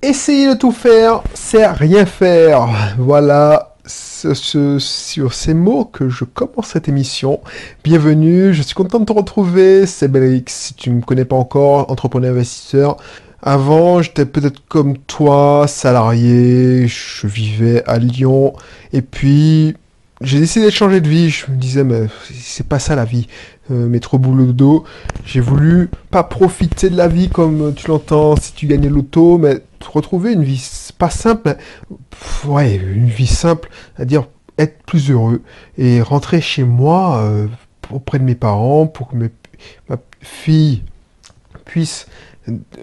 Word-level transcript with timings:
Essayer 0.00 0.48
de 0.50 0.54
tout 0.54 0.70
faire, 0.70 1.24
c'est 1.34 1.66
rien 1.66 2.06
faire. 2.06 2.68
Voilà, 2.98 3.74
ce, 3.84 4.78
sur 4.78 5.34
ces 5.34 5.54
mots 5.54 5.86
que 5.86 6.08
je 6.08 6.22
commence 6.22 6.68
cette 6.68 6.88
émission. 6.88 7.40
Bienvenue, 7.82 8.54
je 8.54 8.62
suis 8.62 8.76
content 8.76 9.00
de 9.00 9.06
te 9.06 9.12
retrouver, 9.12 9.86
c'est 9.86 10.06
Belrix. 10.06 10.44
Si 10.46 10.74
tu 10.74 10.90
ne 10.90 10.96
me 10.96 11.00
connais 11.00 11.24
pas 11.24 11.34
encore, 11.34 11.90
entrepreneur 11.90 12.32
investisseur. 12.32 12.96
Avant, 13.42 14.00
j'étais 14.00 14.24
peut-être 14.24 14.62
comme 14.68 14.98
toi, 14.98 15.66
salarié, 15.66 16.86
je 16.86 17.26
vivais 17.26 17.82
à 17.88 17.98
Lyon, 17.98 18.52
et 18.92 19.02
puis 19.02 19.76
j'ai 20.20 20.38
décidé 20.38 20.66
de 20.66 20.70
changer 20.70 21.00
de 21.00 21.08
vie. 21.08 21.30
Je 21.30 21.50
me 21.50 21.56
disais, 21.56 21.82
mais 21.82 22.06
c'est 22.32 22.66
pas 22.66 22.78
ça 22.78 22.94
la 22.94 23.04
vie. 23.04 23.26
Euh, 23.72 23.98
trop 23.98 24.18
boulot 24.18 24.52
dos. 24.52 24.84
J'ai 25.24 25.40
voulu 25.40 25.90
pas 26.10 26.22
profiter 26.22 26.88
de 26.88 26.96
la 26.96 27.08
vie 27.08 27.28
comme 27.28 27.74
tu 27.74 27.88
l'entends 27.88 28.36
si 28.36 28.52
tu 28.54 28.66
gagnais 28.66 28.88
l'auto, 28.88 29.38
mais 29.38 29.60
retrouver 29.84 30.32
une 30.32 30.44
vie 30.44 30.62
pas 30.98 31.10
simple, 31.10 31.56
ouais, 32.46 32.76
une 32.76 33.08
vie 33.08 33.26
simple, 33.26 33.68
c'est-à-dire 33.96 34.26
être 34.58 34.82
plus 34.82 35.10
heureux 35.10 35.42
et 35.76 36.02
rentrer 36.02 36.40
chez 36.40 36.64
moi 36.64 37.22
euh, 37.22 37.46
auprès 37.92 38.18
de 38.18 38.24
mes 38.24 38.34
parents 38.34 38.86
pour 38.86 39.08
que 39.08 39.16
mes, 39.16 39.30
ma 39.88 39.96
fille 40.20 40.82
puisse 41.64 42.06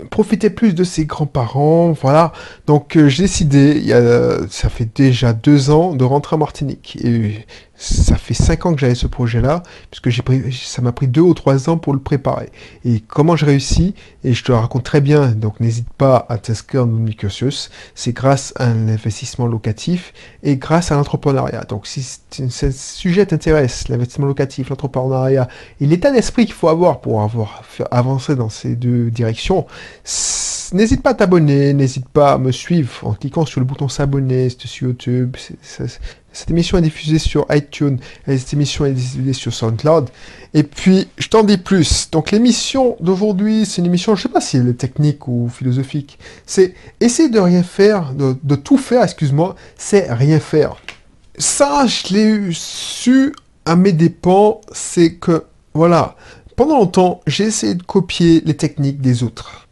profiter 0.09 0.49
plus 0.49 0.75
de 0.75 0.83
ses 0.83 1.05
grands-parents, 1.05 1.91
voilà. 1.91 2.31
Donc 2.67 2.95
euh, 2.95 3.07
j'ai 3.07 3.23
décidé, 3.23 3.73
il 3.77 3.85
y 3.85 3.93
a, 3.93 4.47
ça 4.49 4.69
fait 4.69 4.89
déjà 4.93 5.33
deux 5.33 5.69
ans, 5.69 5.95
de 5.95 6.03
rentrer 6.03 6.35
en 6.35 6.39
Martinique. 6.39 6.97
Et 7.03 7.45
ça 7.77 8.15
fait 8.15 8.33
cinq 8.33 8.65
ans 8.65 8.73
que 8.73 8.79
j'avais 8.79 8.95
ce 8.95 9.07
projet-là, 9.07 9.63
puisque 9.91 10.09
j'ai 10.09 10.23
ça 10.51 10.81
m'a 10.81 10.91
pris 10.91 11.07
deux 11.07 11.21
ou 11.21 11.33
trois 11.33 11.69
ans 11.69 11.77
pour 11.77 11.93
le 11.93 11.99
préparer. 11.99 12.49
Et 12.83 13.01
comment 13.01 13.35
je 13.35 13.45
réussis, 13.45 13.93
et 14.23 14.33
je 14.33 14.43
te 14.43 14.51
le 14.51 14.57
raconte 14.57 14.83
très 14.83 15.01
bien, 15.01 15.27
donc 15.27 15.59
n'hésite 15.59 15.89
pas 15.89 16.25
à 16.29 16.37
t'inscrire 16.37 16.85
dans 16.85 16.93
Microsus, 16.93 17.69
c'est 17.93 18.13
grâce 18.13 18.53
à 18.57 18.65
un 18.65 18.87
investissement 18.87 19.47
locatif 19.47 20.13
et 20.43 20.57
grâce 20.57 20.91
à 20.91 20.95
l'entrepreneuriat. 20.95 21.65
Donc 21.65 21.87
si 21.87 22.03
ce 22.31 22.71
sujet 22.71 23.25
t'intéresse, 23.25 23.87
l'investissement 23.89 24.27
locatif, 24.27 24.69
l'entrepreneuriat 24.69 25.47
et 25.81 25.85
l'état 25.85 26.11
d'esprit 26.11 26.45
qu'il 26.45 26.55
faut 26.55 26.69
avoir 26.69 27.01
pour 27.01 27.21
avoir 27.21 27.63
avancer 27.91 28.35
dans 28.35 28.49
ces 28.49 28.75
deux 28.75 29.11
directions, 29.11 29.65
n'hésite 30.73 31.01
pas 31.01 31.11
à 31.11 31.13
t'abonner, 31.13 31.73
n'hésite 31.73 32.07
pas 32.09 32.33
à 32.33 32.37
me 32.37 32.51
suivre 32.51 33.07
en 33.07 33.13
cliquant 33.13 33.45
sur 33.45 33.59
le 33.59 33.65
bouton 33.65 33.87
s'abonner, 33.87 34.49
sur 34.49 34.87
YouTube, 34.87 35.35
cette 36.35 36.49
émission 36.49 36.77
est 36.77 36.81
diffusée 36.81 37.19
sur 37.19 37.45
iTunes, 37.49 37.97
et 38.27 38.37
cette 38.37 38.53
émission 38.53 38.85
est 38.85 38.91
diffusée 38.91 39.33
sur 39.33 39.53
SoundCloud. 39.53 40.09
Et 40.53 40.63
puis, 40.63 41.07
je 41.17 41.29
t'en 41.29 41.43
dis 41.43 41.57
plus. 41.57 42.09
Donc, 42.11 42.31
l'émission 42.31 42.97
d'aujourd'hui, 42.99 43.65
c'est 43.65 43.81
une 43.81 43.85
émission, 43.85 44.15
je 44.15 44.23
sais 44.23 44.29
pas 44.29 44.41
si 44.41 44.57
elle 44.57 44.67
est 44.67 44.73
technique 44.73 45.27
ou 45.27 45.49
philosophique. 45.49 46.19
C'est 46.45 46.73
essayer 46.99 47.29
de 47.29 47.39
rien 47.39 47.63
faire, 47.63 48.13
de, 48.13 48.55
tout 48.55 48.77
faire, 48.77 49.03
excuse-moi, 49.03 49.55
c'est 49.77 50.11
rien 50.11 50.39
faire. 50.39 50.75
Ça, 51.37 51.85
je 51.87 52.13
l'ai 52.13 52.49
su 52.51 53.33
à 53.65 53.75
mes 53.75 53.93
dépens, 53.93 54.61
c'est 54.71 55.15
que, 55.15 55.45
voilà, 55.73 56.15
pendant 56.55 56.79
longtemps, 56.79 57.21
j'ai 57.27 57.45
essayé 57.45 57.75
de 57.75 57.83
copier 57.83 58.41
les 58.45 58.55
techniques 58.55 59.01
des 59.01 59.23
autres. 59.23 59.64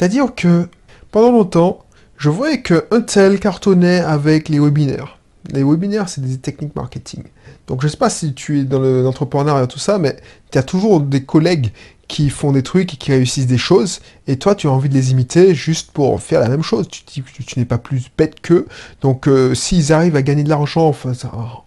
C'est-à-dire 0.00 0.34
que, 0.34 0.66
pendant 1.10 1.30
longtemps, 1.30 1.84
je 2.16 2.30
voyais 2.30 2.62
qu'un 2.62 3.02
tel 3.06 3.38
cartonnait 3.38 4.00
avec 4.00 4.48
les 4.48 4.58
webinaires. 4.58 5.18
Les 5.52 5.62
webinaires, 5.62 6.08
c'est 6.08 6.22
des 6.22 6.38
techniques 6.38 6.74
marketing. 6.74 7.24
Donc 7.66 7.82
je 7.82 7.88
sais 7.88 7.98
pas 7.98 8.08
si 8.08 8.32
tu 8.32 8.60
es 8.60 8.64
dans 8.64 8.80
l'entrepreneuriat 8.80 9.64
et 9.64 9.68
tout 9.68 9.78
ça, 9.78 9.98
mais 9.98 10.16
tu 10.52 10.56
as 10.56 10.62
toujours 10.62 11.02
des 11.02 11.24
collègues 11.24 11.70
qui 12.08 12.30
font 12.30 12.50
des 12.52 12.62
trucs 12.62 12.94
et 12.94 12.96
qui 12.96 13.12
réussissent 13.12 13.46
des 13.46 13.58
choses, 13.58 14.00
et 14.26 14.38
toi 14.38 14.54
tu 14.54 14.68
as 14.68 14.70
envie 14.70 14.88
de 14.88 14.94
les 14.94 15.10
imiter 15.10 15.54
juste 15.54 15.90
pour 15.90 16.22
faire 16.22 16.40
la 16.40 16.48
même 16.48 16.62
chose. 16.62 16.88
Tu 16.88 17.04
tu, 17.04 17.22
tu 17.22 17.58
n'es 17.58 17.66
pas 17.66 17.76
plus 17.76 18.10
bête 18.16 18.40
qu'eux. 18.40 18.66
Donc 19.02 19.28
euh, 19.28 19.54
s'ils 19.54 19.92
arrivent 19.92 20.16
à 20.16 20.22
gagner 20.22 20.44
de 20.44 20.48
l'argent 20.48 20.94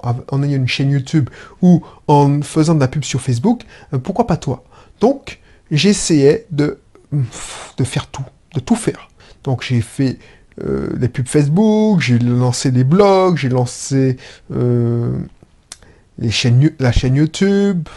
en, 0.01 0.43
ayant 0.43 0.57
une 0.57 0.67
chaîne 0.67 0.89
YouTube 0.89 1.29
ou 1.61 1.83
en 2.07 2.41
faisant 2.41 2.73
de 2.73 2.79
la 2.79 2.87
pub 2.87 3.03
sur 3.03 3.21
Facebook, 3.21 3.61
euh, 3.93 3.99
pourquoi 3.99 4.25
pas 4.25 4.37
toi? 4.37 4.63
Donc 5.01 5.39
j'essayais 5.69 6.47
de, 6.49 6.79
de 7.77 7.83
faire 7.83 8.07
tout, 8.07 8.25
de 8.55 8.59
tout 8.59 8.75
faire. 8.75 9.09
Donc 9.43 9.63
j'ai 9.63 9.81
fait 9.81 10.19
euh, 10.63 10.89
les 10.97 11.09
pubs 11.09 11.27
Facebook, 11.27 11.99
j'ai 11.99 12.19
lancé 12.19 12.71
des 12.71 12.83
blogs, 12.83 13.37
j'ai 13.37 13.49
lancé 13.49 14.17
euh, 14.51 15.17
la 16.17 16.29
chaîne 16.31 17.15
YouTube, 17.15 17.87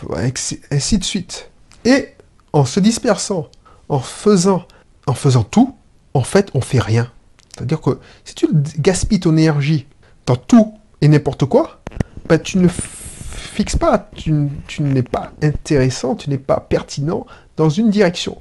ainsi 0.70 0.98
de 0.98 1.04
suite. 1.04 1.50
Et 1.84 2.08
en 2.52 2.64
se 2.64 2.80
dispersant, 2.80 3.48
en 3.88 4.00
faisant, 4.00 4.66
en 5.06 5.14
faisant 5.14 5.44
tout, 5.44 5.74
en 6.14 6.22
fait, 6.22 6.50
on 6.54 6.60
fait 6.60 6.80
rien. 6.80 7.10
C'est-à-dire 7.54 7.80
que 7.80 7.98
si 8.24 8.34
tu 8.34 8.48
gaspilles 8.78 9.20
ton 9.20 9.36
énergie 9.36 9.86
dans 10.24 10.36
tout 10.36 10.74
et 11.00 11.08
n'importe 11.08 11.44
quoi, 11.44 11.80
bah, 12.28 12.38
tu 12.38 12.58
ne 12.58 12.68
fixes 12.68 13.76
pas, 13.76 14.10
tu, 14.14 14.48
tu 14.66 14.82
n'es 14.82 15.02
pas 15.02 15.32
intéressant, 15.42 16.16
tu 16.16 16.30
n'es 16.30 16.38
pas 16.38 16.60
pertinent 16.60 17.26
dans 17.56 17.68
une 17.68 17.90
direction. 17.90 18.40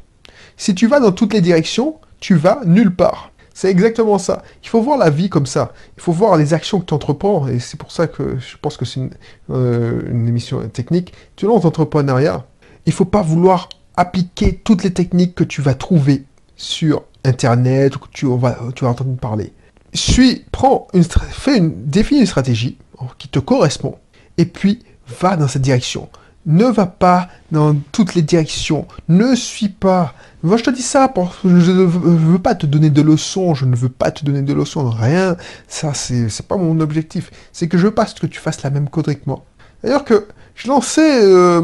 Si 0.57 0.75
tu 0.75 0.87
vas 0.87 0.99
dans 0.99 1.11
toutes 1.11 1.33
les 1.33 1.41
directions, 1.41 1.95
tu 2.19 2.35
vas 2.35 2.61
nulle 2.65 2.95
part. 2.95 3.31
C'est 3.53 3.69
exactement 3.69 4.17
ça. 4.17 4.43
Il 4.63 4.69
faut 4.69 4.81
voir 4.81 4.97
la 4.97 5.09
vie 5.09 5.29
comme 5.29 5.45
ça. 5.45 5.71
Il 5.97 6.01
faut 6.01 6.11
voir 6.11 6.35
les 6.35 6.53
actions 6.53 6.81
que 6.81 6.85
tu 6.85 6.93
entreprends. 6.93 7.47
Et 7.47 7.59
c'est 7.59 7.77
pour 7.77 7.91
ça 7.91 8.05
que 8.05 8.37
je 8.37 8.57
pense 8.61 8.75
que 8.75 8.83
c'est 8.83 8.99
une, 8.99 9.11
euh, 9.49 10.01
émission 10.09 10.67
technique. 10.67 11.13
Tu 11.37 11.45
lances 11.45 11.63
l'entrepreneuriat. 11.63 12.45
Il 12.85 12.89
ne 12.89 12.93
faut 12.93 13.05
pas 13.05 13.21
vouloir 13.21 13.69
appliquer 13.95 14.59
toutes 14.61 14.83
les 14.83 14.91
techniques 14.91 15.35
que 15.35 15.45
tu 15.45 15.61
vas 15.61 15.73
trouver 15.73 16.25
sur 16.57 17.03
Internet 17.23 17.95
ou 17.95 17.99
que 17.99 18.09
tu 18.11 18.25
vas, 18.25 18.57
tu 18.75 18.83
vas 18.83 18.91
entendre 18.91 19.15
parler. 19.15 19.53
Suis, 19.93 20.43
prends 20.51 20.87
une, 20.93 21.03
fais 21.03 21.57
une, 21.57 21.85
définis 21.85 22.19
une 22.19 22.25
stratégie 22.25 22.77
qui 23.17 23.29
te 23.29 23.39
correspond 23.39 23.97
et 24.37 24.45
puis 24.45 24.83
va 25.21 25.37
dans 25.37 25.47
cette 25.47 25.61
direction 25.61 26.09
ne 26.45 26.65
va 26.65 26.85
pas 26.85 27.27
dans 27.51 27.75
toutes 27.91 28.15
les 28.15 28.21
directions, 28.21 28.87
ne 29.07 29.35
suis 29.35 29.69
pas. 29.69 30.13
Moi, 30.43 30.57
je 30.57 30.63
te 30.63 30.69
dis 30.69 30.81
ça 30.81 31.07
parce 31.07 31.37
que 31.37 31.59
je 31.59 31.71
ne 31.71 31.85
veux 31.85 32.39
pas 32.39 32.53
te 32.55 32.65
donner 32.65 32.89
de 32.89 33.01
leçons, 33.01 33.55
je 33.55 33.65
ne 33.65 33.75
veux 33.75 33.89
pas 33.89 34.11
te 34.11 34.23
donner 34.23 34.41
de 34.41 34.53
leçons, 34.53 34.89
rien. 34.89 35.37
Ça, 35.67 35.93
c'est, 35.93 36.29
c'est 36.29 36.47
pas 36.47 36.57
mon 36.57 36.79
objectif. 36.79 37.31
C'est 37.51 37.67
que 37.67 37.77
je 37.77 37.87
veux 37.87 37.93
pas 37.93 38.05
que 38.05 38.27
tu 38.27 38.39
fasses 38.39 38.61
la 38.63 38.69
même 38.69 38.89
connerie 38.89 39.15
que 39.15 39.25
moi. 39.25 39.43
D'ailleurs 39.83 40.05
que 40.05 40.27
j'ai 40.55 40.69
lancé 40.69 41.01
euh, 41.01 41.61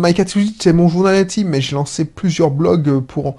c'est 0.60 0.74
mon 0.74 0.90
journal 0.90 1.16
intime, 1.16 1.50
mais 1.50 1.62
j'ai 1.62 1.76
lancé 1.76 2.06
plusieurs 2.06 2.52
blogs 2.52 3.00
pour, 3.02 3.38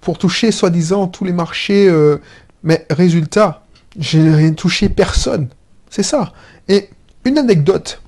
pour, 0.00 0.18
toucher 0.18 0.50
soi-disant 0.50 1.06
tous 1.06 1.24
les 1.24 1.32
marchés. 1.32 1.88
Euh, 1.88 2.18
mais 2.62 2.86
résultat, 2.90 3.64
j'ai 3.98 4.30
rien 4.30 4.52
touché 4.52 4.88
personne. 4.88 5.48
C'est 5.90 6.02
ça. 6.02 6.32
Et 6.68 6.88
une 7.24 7.38
anecdote 7.38 8.00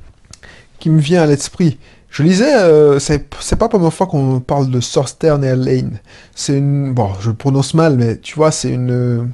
qui 0.78 0.90
me 0.90 1.00
vient 1.00 1.22
à 1.22 1.26
l'esprit, 1.26 1.78
je 2.10 2.22
lisais, 2.22 2.54
euh, 2.54 2.98
c'est 2.98 3.28
pas 3.28 3.64
la 3.64 3.68
première 3.68 3.92
fois 3.92 4.06
qu'on 4.06 4.40
parle 4.40 4.70
de 4.70 4.80
Southern 4.80 5.42
Airlines. 5.44 5.98
C'est 6.34 6.56
une, 6.56 6.94
bon, 6.94 7.10
je 7.20 7.30
le 7.30 7.36
prononce 7.36 7.74
mal, 7.74 7.96
mais 7.96 8.18
tu 8.18 8.34
vois, 8.36 8.50
c'est 8.50 8.70
une, 8.70 9.30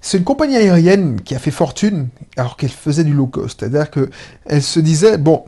c'est 0.00 0.18
une 0.18 0.24
compagnie 0.24 0.56
aérienne 0.56 1.20
qui 1.20 1.34
a 1.34 1.38
fait 1.38 1.50
fortune 1.50 2.08
alors 2.36 2.56
qu'elle 2.56 2.70
faisait 2.70 3.04
du 3.04 3.12
low 3.12 3.26
cost. 3.26 3.60
C'est-à-dire 3.60 3.90
que 3.90 4.10
elle 4.46 4.62
se 4.62 4.80
disait, 4.80 5.18
bon, 5.18 5.44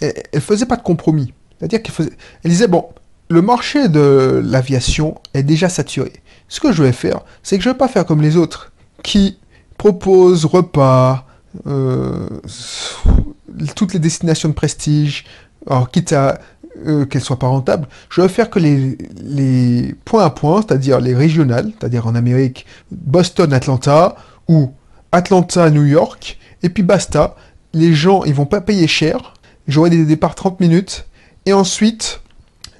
elle, 0.00 0.14
elle 0.32 0.40
faisait 0.40 0.66
pas 0.66 0.76
de 0.76 0.82
compromis. 0.82 1.32
C'est-à-dire 1.58 1.82
qu'elle 1.82 1.94
faisait, 1.94 2.12
elle 2.44 2.50
disait, 2.50 2.68
bon, 2.68 2.86
le 3.28 3.42
marché 3.42 3.88
de 3.88 4.40
l'aviation 4.44 5.16
est 5.34 5.42
déjà 5.42 5.68
saturé. 5.68 6.12
Ce 6.48 6.60
que 6.60 6.72
je 6.72 6.82
vais 6.82 6.92
faire, 6.92 7.20
c'est 7.42 7.58
que 7.58 7.64
je 7.64 7.68
vais 7.68 7.76
pas 7.76 7.88
faire 7.88 8.06
comme 8.06 8.22
les 8.22 8.36
autres 8.36 8.72
qui 9.02 9.38
proposent 9.76 10.44
repas, 10.44 11.26
euh, 11.66 12.28
toutes 13.74 13.92
les 13.92 13.98
destinations 13.98 14.48
de 14.48 14.54
prestige, 14.54 15.24
alors 15.66 15.90
quitte 15.90 16.12
à 16.12 16.38
euh, 16.86 17.04
qu'elles 17.06 17.22
soient 17.22 17.38
pas 17.38 17.48
rentables, 17.48 17.88
je 18.10 18.20
vais 18.20 18.28
faire 18.28 18.50
que 18.50 18.58
les, 18.58 18.96
les 19.20 19.94
points 20.04 20.24
à 20.24 20.30
points, 20.30 20.62
c'est-à-dire 20.62 21.00
les 21.00 21.14
régionales, 21.14 21.72
c'est-à-dire 21.78 22.06
en 22.06 22.14
Amérique, 22.14 22.66
Boston, 22.90 23.52
Atlanta, 23.52 24.16
ou 24.48 24.72
Atlanta, 25.12 25.70
New 25.70 25.84
York, 25.84 26.38
et 26.62 26.68
puis 26.68 26.82
basta. 26.82 27.36
Les 27.74 27.94
gens, 27.94 28.24
ils 28.24 28.34
vont 28.34 28.46
pas 28.46 28.60
payer 28.60 28.86
cher. 28.86 29.34
J'aurai 29.66 29.90
des 29.90 30.04
départs 30.04 30.34
30 30.34 30.60
minutes. 30.60 31.06
Et 31.44 31.52
ensuite, 31.52 32.20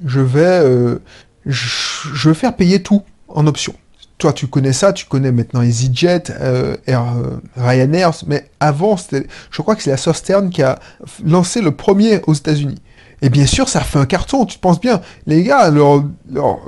je 0.04 0.20
vais, 0.20 0.40
euh, 0.40 0.98
je 1.44 2.28
vais 2.28 2.34
faire 2.34 2.56
payer 2.56 2.82
tout 2.82 3.02
en 3.28 3.46
option 3.46 3.74
toi, 4.18 4.32
tu 4.32 4.48
connais 4.48 4.72
ça, 4.72 4.92
tu 4.92 5.06
connais 5.06 5.30
maintenant 5.30 5.62
EasyJet, 5.62 6.24
euh, 6.40 6.76
euh, 6.88 7.36
Ryanair, 7.56 8.10
mais 8.26 8.50
avant, 8.58 8.96
je 8.96 9.62
crois 9.62 9.76
que 9.76 9.82
c'est 9.82 9.90
la 9.90 9.96
Southern 9.96 10.50
qui 10.50 10.62
a 10.62 10.78
lancé 11.24 11.62
le 11.62 11.70
premier 11.70 12.20
aux 12.26 12.34
États-Unis. 12.34 12.82
Et 13.22 13.30
bien 13.30 13.46
sûr, 13.46 13.68
ça 13.68 13.80
fait 13.80 13.98
un 13.98 14.06
carton, 14.06 14.44
tu 14.44 14.58
penses 14.58 14.80
bien. 14.80 15.00
Les 15.26 15.44
gars, 15.44 15.70
leur, 15.70 16.04
leur, 16.30 16.58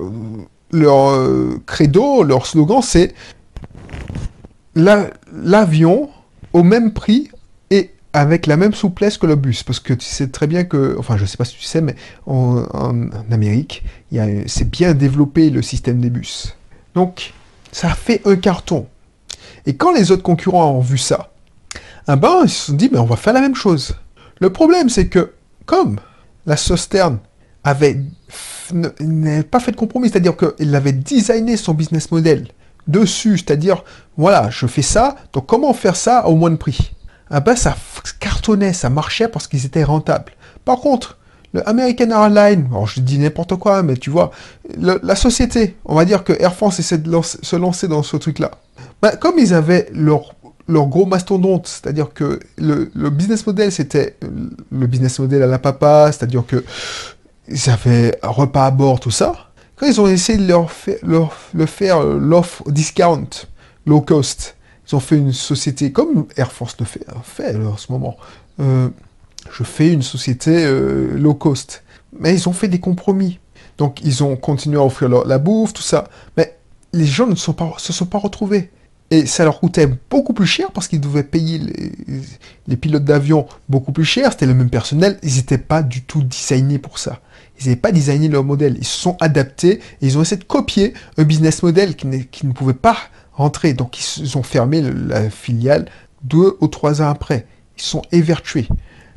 leur 0.70 1.10
euh, 1.10 1.60
credo, 1.66 2.22
leur 2.22 2.46
slogan, 2.46 2.80
c'est 2.82 3.14
l'avion 4.74 6.08
au 6.52 6.62
même 6.62 6.92
prix 6.92 7.30
et 7.70 7.90
avec 8.12 8.46
la 8.46 8.56
même 8.56 8.74
souplesse 8.74 9.18
que 9.18 9.26
le 9.26 9.34
bus. 9.34 9.64
Parce 9.64 9.80
que 9.80 9.92
tu 9.92 10.06
sais 10.06 10.28
très 10.28 10.46
bien 10.46 10.62
que, 10.64 10.96
enfin, 10.98 11.16
je 11.16 11.24
sais 11.24 11.36
pas 11.36 11.44
si 11.44 11.56
tu 11.56 11.64
sais, 11.64 11.80
mais 11.80 11.96
en, 12.26 12.62
en 12.72 13.10
Amérique, 13.32 13.84
c'est 14.46 14.70
bien 14.70 14.94
développé 14.94 15.50
le 15.50 15.62
système 15.62 16.00
des 16.00 16.10
bus. 16.10 16.56
Donc, 16.94 17.32
ça 17.72 17.90
fait 17.90 18.22
un 18.26 18.36
carton. 18.36 18.86
Et 19.66 19.76
quand 19.76 19.92
les 19.92 20.10
autres 20.10 20.22
concurrents 20.22 20.72
ont 20.72 20.80
vu 20.80 20.98
ça, 20.98 21.30
ah 22.06 22.16
ben, 22.16 22.40
ils 22.44 22.50
se 22.50 22.66
sont 22.66 22.72
dit, 22.72 22.88
mais 22.90 22.98
on 22.98 23.04
va 23.04 23.16
faire 23.16 23.32
la 23.32 23.40
même 23.40 23.54
chose. 23.54 23.94
Le 24.40 24.50
problème, 24.50 24.88
c'est 24.88 25.08
que, 25.08 25.34
comme 25.66 26.00
la 26.46 26.56
Sosterne 26.56 27.18
avait 27.62 28.00
n'avait 28.72 29.42
pas 29.42 29.60
fait 29.60 29.72
de 29.72 29.76
compromis, 29.76 30.08
c'est-à-dire 30.08 30.34
qu'il 30.36 30.74
avait 30.74 30.92
designé 30.92 31.56
son 31.56 31.74
business 31.74 32.10
model 32.10 32.48
dessus, 32.86 33.38
c'est-à-dire, 33.38 33.84
voilà, 34.16 34.48
je 34.50 34.66
fais 34.66 34.82
ça, 34.82 35.16
donc 35.32 35.46
comment 35.46 35.72
faire 35.72 35.96
ça 35.96 36.26
au 36.26 36.36
moins 36.36 36.50
de 36.50 36.56
prix? 36.56 36.92
Ah 37.30 37.40
ben, 37.40 37.54
ça 37.54 37.76
cartonnait, 38.18 38.72
ça 38.72 38.90
marchait 38.90 39.28
parce 39.28 39.46
qu'ils 39.46 39.66
étaient 39.66 39.84
rentables. 39.84 40.32
Par 40.64 40.78
contre, 40.78 41.18
le 41.52 41.68
American 41.68 42.10
Airlines, 42.10 42.66
alors 42.70 42.86
je 42.86 43.00
dis 43.00 43.18
n'importe 43.18 43.56
quoi, 43.56 43.82
mais 43.82 43.96
tu 43.96 44.10
vois, 44.10 44.30
la 44.78 45.16
société, 45.16 45.76
on 45.84 45.94
va 45.94 46.04
dire 46.04 46.22
que 46.22 46.32
Air 46.40 46.54
France 46.54 46.78
essaie 46.78 46.98
de 46.98 47.10
se 47.22 47.56
lancer 47.56 47.88
dans 47.88 48.02
ce 48.02 48.16
truc-là. 48.16 48.52
Ben, 49.02 49.16
comme 49.16 49.38
ils 49.38 49.52
avaient 49.54 49.88
leur 49.92 50.34
leur 50.70 50.86
gros 50.86 51.06
mastodonte, 51.06 51.66
c'est-à-dire 51.66 52.12
que 52.14 52.40
le, 52.56 53.10
business 53.10 53.46
model, 53.46 53.72
c'était 53.72 54.16
le 54.70 54.86
business 54.86 55.18
model 55.18 55.42
à 55.42 55.46
la 55.46 55.58
papa, 55.58 56.10
c'est-à-dire 56.12 56.46
que 56.46 56.64
ils 57.48 57.68
avaient 57.68 58.16
un 58.22 58.28
repas 58.28 58.66
à 58.66 58.70
bord, 58.70 59.00
tout 59.00 59.10
ça. 59.10 59.50
Quand 59.76 59.86
ils 59.86 60.00
ont 60.00 60.06
essayé 60.06 60.38
de 60.38 60.46
leur, 60.46 60.70
faire 60.70 61.98
euh, 61.98 62.18
l'offre 62.18 62.70
discount, 62.70 63.28
low 63.86 64.00
cost, 64.00 64.56
ils 64.86 64.94
ont 64.94 65.00
fait 65.00 65.16
une 65.16 65.32
société 65.32 65.90
comme 65.90 66.26
Air 66.36 66.52
Force 66.52 66.76
le 66.78 66.86
fait, 66.86 67.04
fait 67.24 67.56
en 67.56 67.76
ce 67.76 67.90
moment. 67.90 68.16
Euh, 68.60 68.88
je 69.52 69.64
fais 69.64 69.92
une 69.92 70.02
société 70.02 70.64
euh, 70.64 71.16
low 71.16 71.34
cost. 71.34 71.82
Mais 72.18 72.34
ils 72.34 72.48
ont 72.48 72.52
fait 72.52 72.68
des 72.68 72.80
compromis. 72.80 73.38
Donc 73.78 74.00
ils 74.04 74.22
ont 74.22 74.36
continué 74.36 74.78
à 74.78 74.84
offrir 74.84 75.08
la 75.08 75.38
bouffe, 75.38 75.72
tout 75.72 75.82
ça. 75.82 76.04
Mais 76.36 76.56
les 76.92 77.06
gens 77.06 77.26
ne 77.26 77.34
se 77.34 77.92
sont 77.92 78.06
pas 78.06 78.18
retrouvés. 78.18 78.70
Et 79.12 79.26
ça 79.26 79.42
leur 79.42 79.58
coûtait 79.58 79.88
beaucoup 80.08 80.32
plus 80.32 80.46
cher 80.46 80.70
parce 80.70 80.86
qu'ils 80.86 81.00
devaient 81.00 81.24
payer 81.24 81.60
les, 82.68 82.76
pilotes 82.76 83.04
d'avion 83.04 83.46
beaucoup 83.68 83.90
plus 83.90 84.04
cher. 84.04 84.30
C'était 84.30 84.46
le 84.46 84.54
même 84.54 84.70
personnel. 84.70 85.18
Ils 85.24 85.34
n'étaient 85.34 85.58
pas 85.58 85.82
du 85.82 86.02
tout 86.02 86.22
designés 86.22 86.78
pour 86.78 86.98
ça. 87.00 87.20
Ils 87.58 87.64
n'avaient 87.64 87.80
pas 87.80 87.90
designé 87.90 88.28
leur 88.28 88.44
modèle. 88.44 88.76
Ils 88.78 88.86
se 88.86 88.96
sont 88.96 89.16
adaptés 89.18 89.80
et 90.00 90.06
ils 90.06 90.16
ont 90.16 90.22
essayé 90.22 90.38
de 90.38 90.44
copier 90.44 90.94
un 91.18 91.24
business 91.24 91.64
model 91.64 91.96
qui, 91.96 92.06
ne 92.06 92.52
pouvait 92.52 92.72
pas 92.72 92.96
rentrer. 93.32 93.74
Donc 93.74 93.98
ils 93.98 94.38
ont 94.38 94.44
fermé 94.44 94.80
la 94.80 95.28
filiale 95.28 95.86
deux 96.22 96.56
ou 96.60 96.68
trois 96.68 97.02
ans 97.02 97.08
après. 97.08 97.46
Ils 97.78 97.82
sont 97.82 98.02
évertués. 98.12 98.68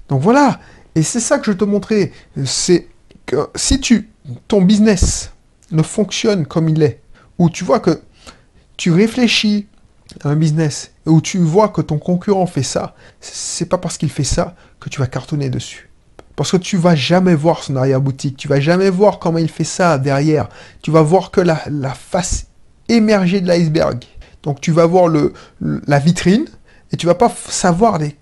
Donc 0.10 0.22
voilà. 0.22 0.60
Et 0.96 1.04
c'est 1.04 1.20
ça 1.20 1.40
que 1.40 1.52
je 1.52 1.58
te 1.58 1.64
montrer. 1.64 2.12
C'est 2.46 2.88
que 3.26 3.48
si 3.56 3.80
tu, 3.80 4.10
ton 4.48 4.62
business 4.62 5.32
ne 5.72 5.84
fonctionne 5.84 6.46
comme 6.46 6.70
il 6.70 6.84
est, 6.84 7.02
ou 7.40 7.50
tu 7.50 7.64
vois 7.64 7.80
que 7.80 8.02
tu 8.78 8.92
réfléchis 8.92 9.68
un 10.24 10.36
business 10.36 10.92
où 11.06 11.22
tu 11.22 11.40
vois 11.40 11.70
que 11.70 11.82
ton 11.82 11.98
concurrent 11.98 12.46
fait 12.46 12.64
ça, 12.64 12.96
c'est 13.20 13.66
pas 13.66 13.78
parce 13.78 13.98
qu'il 13.98 14.10
fait 14.10 14.24
ça 14.24 14.56
que 14.80 14.90
tu 14.90 15.00
vas 15.00 15.08
cartonner 15.08 15.50
dessus. 15.50 15.90
Parce 16.36 16.52
que 16.52 16.58
tu 16.58 16.78
vas 16.78 16.96
jamais 16.96 17.36
voir 17.36 17.64
son 17.64 17.76
arrière-boutique, 17.76 18.38
tu 18.38 18.48
vas 18.48 18.60
jamais 18.60 18.90
voir 18.90 19.20
comment 19.20 19.38
il 19.38 19.50
fait 19.50 19.64
ça 19.64 19.98
derrière. 19.98 20.50
Tu 20.82 20.92
vas 20.92 21.02
voir 21.02 21.30
que 21.32 21.42
la, 21.42 21.56
face 21.94 22.48
émergée 22.90 23.42
de 23.42 23.48
l'iceberg. 23.48 24.04
Donc 24.42 24.60
tu 24.60 24.72
vas 24.72 24.86
voir 24.86 25.12
la 25.62 26.00
vitrine 26.00 26.46
et 26.92 26.98
tu 26.98 27.06
vas 27.06 27.16
pas 27.16 27.32
savoir 27.50 28.00
les, 28.00 28.16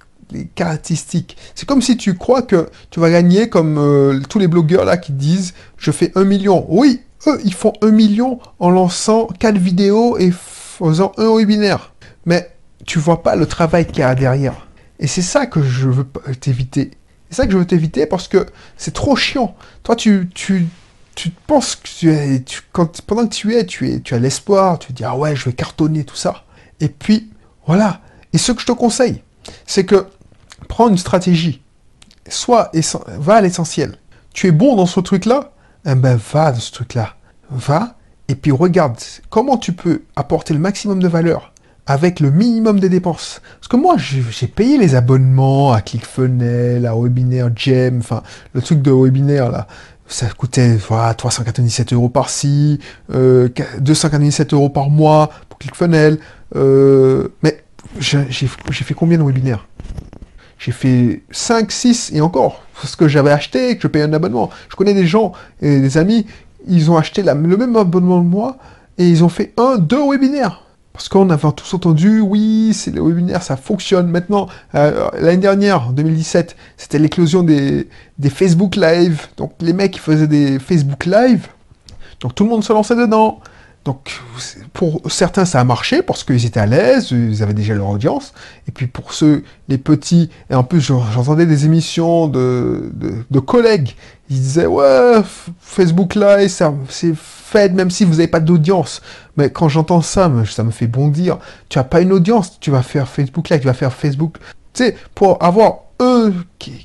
caractéristiques. 0.56 1.38
C'est 1.56 1.68
comme 1.68 1.82
si 1.82 1.98
tu 1.98 2.16
crois 2.16 2.42
que 2.42 2.70
tu 2.90 3.00
vas 3.00 3.10
gagner 3.10 3.50
comme 3.50 3.78
euh, 3.78 4.20
tous 4.30 4.40
les 4.40 4.48
blogueurs 4.48 4.86
là 4.86 4.98
qui 4.98 5.12
disent 5.12 5.54
je 5.78 5.92
fais 5.92 6.12
un 6.16 6.24
million. 6.24 6.66
Oui, 6.70 7.02
eux 7.28 7.40
ils 7.44 7.54
font 7.54 7.74
un 7.82 7.92
million 7.92 8.40
en 8.60 8.70
lançant 8.70 9.28
quatre 9.40 9.58
vidéos 9.58 10.18
et 10.18 10.32
faisant 10.32 11.12
un 11.18 11.36
webinaire. 11.36 11.94
Mais 12.26 12.52
tu 12.86 13.00
vois 13.00 13.24
pas 13.24 13.36
le 13.36 13.46
travail 13.46 13.86
qu'il 13.86 14.00
y 14.00 14.04
a 14.04 14.16
derrière. 14.16 14.68
Et 15.00 15.08
c'est 15.08 15.22
ça 15.22 15.46
que 15.46 15.62
je 15.62 15.90
veux 15.90 16.06
t'éviter. 16.40 16.92
C'est 17.30 17.38
ça 17.38 17.46
que 17.46 17.54
je 17.54 17.58
veux 17.58 17.66
t'éviter 17.66 18.06
parce 18.06 18.28
que 18.28 18.46
c'est 18.78 18.94
trop 18.94 19.16
chiant. 19.16 19.56
Toi, 19.84 19.96
tu, 19.96 20.30
penses 21.48 21.76
que 21.76 21.88
tu 21.88 22.12
es, 22.12 22.44
quand, 22.72 23.02
pendant 23.02 23.28
que 23.28 23.34
tu 23.34 23.56
es, 23.56 23.66
tu 23.66 23.90
es, 23.90 24.00
tu 24.00 24.14
as 24.14 24.20
l'espoir, 24.20 24.80
tu 24.80 24.94
dis 24.94 25.04
ah 25.04 25.16
ouais, 25.16 25.36
je 25.36 25.46
vais 25.46 25.54
cartonner 25.54 26.04
tout 26.04 26.16
ça. 26.16 26.44
Et 26.80 26.90
puis 26.90 27.32
voilà. 27.66 28.02
Et 28.34 28.38
ce 28.38 28.52
que 28.52 28.62
je 28.62 28.66
te 28.66 28.72
conseille, 28.72 29.24
c'est 29.66 29.86
que 29.86 30.06
prends 30.72 30.88
une 30.88 30.98
stratégie. 30.98 31.62
Soit 32.30 32.72
va 33.18 33.36
à 33.36 33.42
l'essentiel. 33.42 33.98
Tu 34.34 34.48
es 34.48 34.52
bon 34.52 34.78
dans 34.78 34.86
ce 34.86 35.02
truc-là, 35.02 35.52
eh 35.86 35.96
ben 35.96 36.18
va 36.32 36.54
dans 36.54 36.60
ce 36.60 36.72
truc-là. 36.72 37.16
Va 37.50 37.98
et 38.30 38.36
puis 38.36 38.52
regarde 38.52 38.96
comment 39.30 39.58
tu 39.58 39.74
peux 39.74 40.04
apporter 40.16 40.54
le 40.54 40.62
maximum 40.62 41.02
de 41.02 41.10
valeur 41.10 41.52
avec 41.88 42.22
le 42.22 42.32
minimum 42.32 42.80
de 42.80 42.88
dépenses. 42.88 43.42
Parce 43.60 43.68
que 43.68 43.76
moi, 43.76 43.98
j'ai 43.98 44.48
payé 44.48 44.78
les 44.78 44.96
abonnements 44.96 45.74
à 45.74 45.82
ClickFunnels, 45.82 46.86
à 46.86 46.96
Webinaire 46.96 47.50
Gem, 47.54 47.98
enfin, 48.00 48.24
le 48.54 48.62
truc 48.62 48.82
de 48.82 48.92
Webinaire, 48.92 49.52
là, 49.52 49.68
ça 50.08 50.30
coûtait 50.30 50.78
voilà, 50.88 51.14
397 51.16 51.92
euros 51.92 52.08
par-ci, 52.08 52.80
euh, 53.14 53.50
297 53.80 54.54
euros 54.54 54.70
par 54.70 54.90
mois 54.90 55.32
pour 55.50 55.60
ClickFunnels. 55.60 56.20
Euh, 56.56 57.28
mais 57.44 57.62
j'ai 58.00 58.24
fait 58.26 58.94
combien 58.94 59.18
de 59.18 59.24
webinaires? 59.24 59.68
J'ai 60.64 60.72
fait 60.72 61.24
5, 61.32 61.72
6 61.72 62.12
et 62.14 62.22
encore, 62.22 62.62
parce 62.80 62.96
que 62.96 63.08
j'avais 63.08 63.32
acheté, 63.32 63.76
que 63.76 63.82
je 63.82 63.88
payais 63.88 64.06
un 64.06 64.14
abonnement. 64.14 64.52
Je 64.70 64.76
connais 64.76 64.94
des 64.94 65.08
gens 65.08 65.34
et 65.62 65.80
des 65.80 65.98
amis 65.98 66.28
ils 66.68 66.92
ont 66.92 66.98
acheté 66.98 67.24
le 67.24 67.34
même 67.34 67.76
abonnement 67.76 68.22
que 68.22 68.28
moi 68.28 68.58
et 68.98 69.08
ils 69.08 69.24
ont 69.24 69.30
fait 69.30 69.54
un, 69.58 69.78
deux 69.78 70.10
webinaires. 70.10 70.64
Parce 70.94 71.08
qu'on 71.08 71.30
avait 71.30 71.52
tous 71.54 71.74
entendu, 71.74 72.20
oui, 72.20 72.74
c'est 72.74 72.92
les 72.92 73.00
webinaires, 73.00 73.42
ça 73.42 73.56
fonctionne. 73.56 74.08
Maintenant, 74.08 74.48
euh, 74.76 75.10
l'année 75.20 75.38
dernière, 75.38 75.88
en 75.88 75.92
2017, 75.92 76.56
c'était 76.76 77.00
l'éclosion 77.00 77.44
des, 77.44 77.88
des, 78.20 78.30
Facebook 78.30 78.76
Live. 78.76 79.28
Donc 79.38 79.54
les 79.62 79.72
mecs, 79.72 79.92
qui 79.92 80.00
faisaient 80.00 80.28
des 80.28 80.60
Facebook 80.60 81.06
Live. 81.06 81.48
Donc 82.20 82.36
tout 82.36 82.44
le 82.44 82.50
monde 82.50 82.64
se 82.64 82.74
lançait 82.74 82.96
dedans. 82.96 83.40
Donc, 83.84 84.22
pour 84.74 85.02
certains, 85.10 85.46
ça 85.46 85.60
a 85.60 85.64
marché 85.64 86.04
parce 86.04 86.24
qu'ils 86.24 86.46
étaient 86.46 86.60
à 86.60 86.68
l'aise, 86.68 87.10
ils 87.12 87.42
avaient 87.42 87.56
déjà 87.56 87.74
leur 87.74 87.90
audience. 87.90 88.34
Et 88.68 88.72
puis 88.72 88.86
pour 88.86 89.14
ceux, 89.14 89.44
les 89.70 89.80
petits, 89.80 90.30
et 90.52 90.56
en 90.56 90.64
plus, 90.64 90.82
j'entendais 90.82 91.48
des 91.48 91.66
émissions 91.66 92.28
de, 92.28 92.92
de, 92.94 93.40
collègues, 93.40 93.96
ils 94.30 94.40
disaient 94.40 94.68
Ouais, 94.68 95.22
Facebook 95.60 96.14
Live, 96.14 96.56
c'est 96.90 97.16
fait 97.16 97.74
même 97.74 97.90
si 97.90 98.06
vous 98.06 98.14
n'avez 98.14 98.28
pas 98.28 98.40
d'audience. 98.40 99.02
Mais 99.36 99.50
quand 99.50 99.68
j'entends 99.68 100.02
ça, 100.02 100.32
ça 100.46 100.64
me 100.64 100.72
fait 100.72 100.88
bondir. 100.88 101.40
Tu 101.68 101.80
n'as 101.80 101.84
pas 101.84 102.02
une 102.02 102.14
audience, 102.14 102.60
tu 102.60 102.70
vas 102.70 102.84
faire 102.84 103.08
Facebook 103.08 103.50
Live, 103.50 103.62
tu 103.62 103.68
vas 103.68 103.74
faire 103.74 103.94
Facebook. 103.94 104.38
Tu 104.74 104.86
sais, 104.86 104.96
pour 105.16 105.44
avoir 105.44 105.80
eux, 106.02 106.34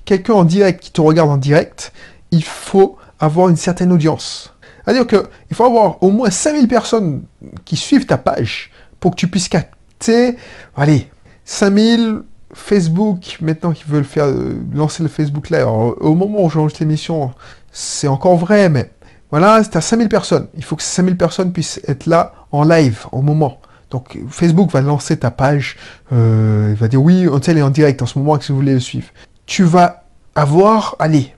quelqu'un 0.06 0.32
en 0.32 0.44
direct 0.44 0.82
qui 0.82 0.92
te 0.92 1.02
regarde 1.02 1.28
en 1.28 1.36
direct, 1.36 1.92
il 2.30 2.42
faut 2.42 2.96
avoir 3.20 3.50
une 3.50 3.56
certaine 3.56 3.92
audience. 3.92 4.54
C'est-à-dire 4.86 5.06
qu'il 5.06 5.56
faut 5.56 5.64
avoir 5.64 6.02
au 6.02 6.10
moins 6.10 6.30
5000 6.30 6.68
personnes 6.68 7.24
qui 7.64 7.76
suivent 7.76 8.06
ta 8.06 8.18
page 8.18 8.70
pour 9.00 9.10
que 9.10 9.16
tu 9.16 9.26
puisses 9.26 9.48
capter, 9.48 10.36
allez, 10.76 11.10
5000 11.44 12.22
Facebook, 12.54 13.38
maintenant 13.40 13.72
qu'ils 13.72 13.86
veulent 13.86 14.04
faire 14.04 14.26
euh, 14.26 14.54
lancer 14.72 15.02
le 15.02 15.08
Facebook 15.08 15.50
Live. 15.50 15.66
au 15.66 16.14
moment 16.14 16.44
où 16.44 16.48
j'enregistre 16.48 16.82
l'émission, 16.82 17.32
c'est 17.70 18.08
encore 18.08 18.36
vrai, 18.36 18.68
mais 18.68 18.90
voilà, 19.30 19.62
c'est 19.62 19.76
à 19.76 19.80
5000 19.80 20.08
personnes. 20.08 20.48
Il 20.56 20.64
faut 20.64 20.76
que 20.76 20.82
ces 20.82 20.94
5000 20.94 21.16
personnes 21.16 21.52
puissent 21.52 21.80
être 21.86 22.06
là 22.06 22.32
en 22.52 22.62
live 22.62 23.06
au 23.12 23.22
moment. 23.22 23.60
Donc 23.90 24.18
Facebook 24.30 24.70
va 24.70 24.80
lancer 24.80 25.18
ta 25.18 25.30
page, 25.30 25.76
euh, 26.12 26.68
il 26.70 26.76
va 26.76 26.88
dire 26.88 27.02
oui, 27.02 27.28
on 27.30 27.38
est 27.38 27.62
en 27.62 27.70
direct 27.70 28.02
en 28.02 28.06
ce 28.06 28.18
moment, 28.18 28.40
si 28.40 28.50
vous 28.50 28.58
voulez 28.58 28.74
le 28.74 28.80
suivre. 28.80 29.08
Tu 29.44 29.62
vas 29.62 30.04
avoir, 30.34 30.96
allez, 30.98 31.35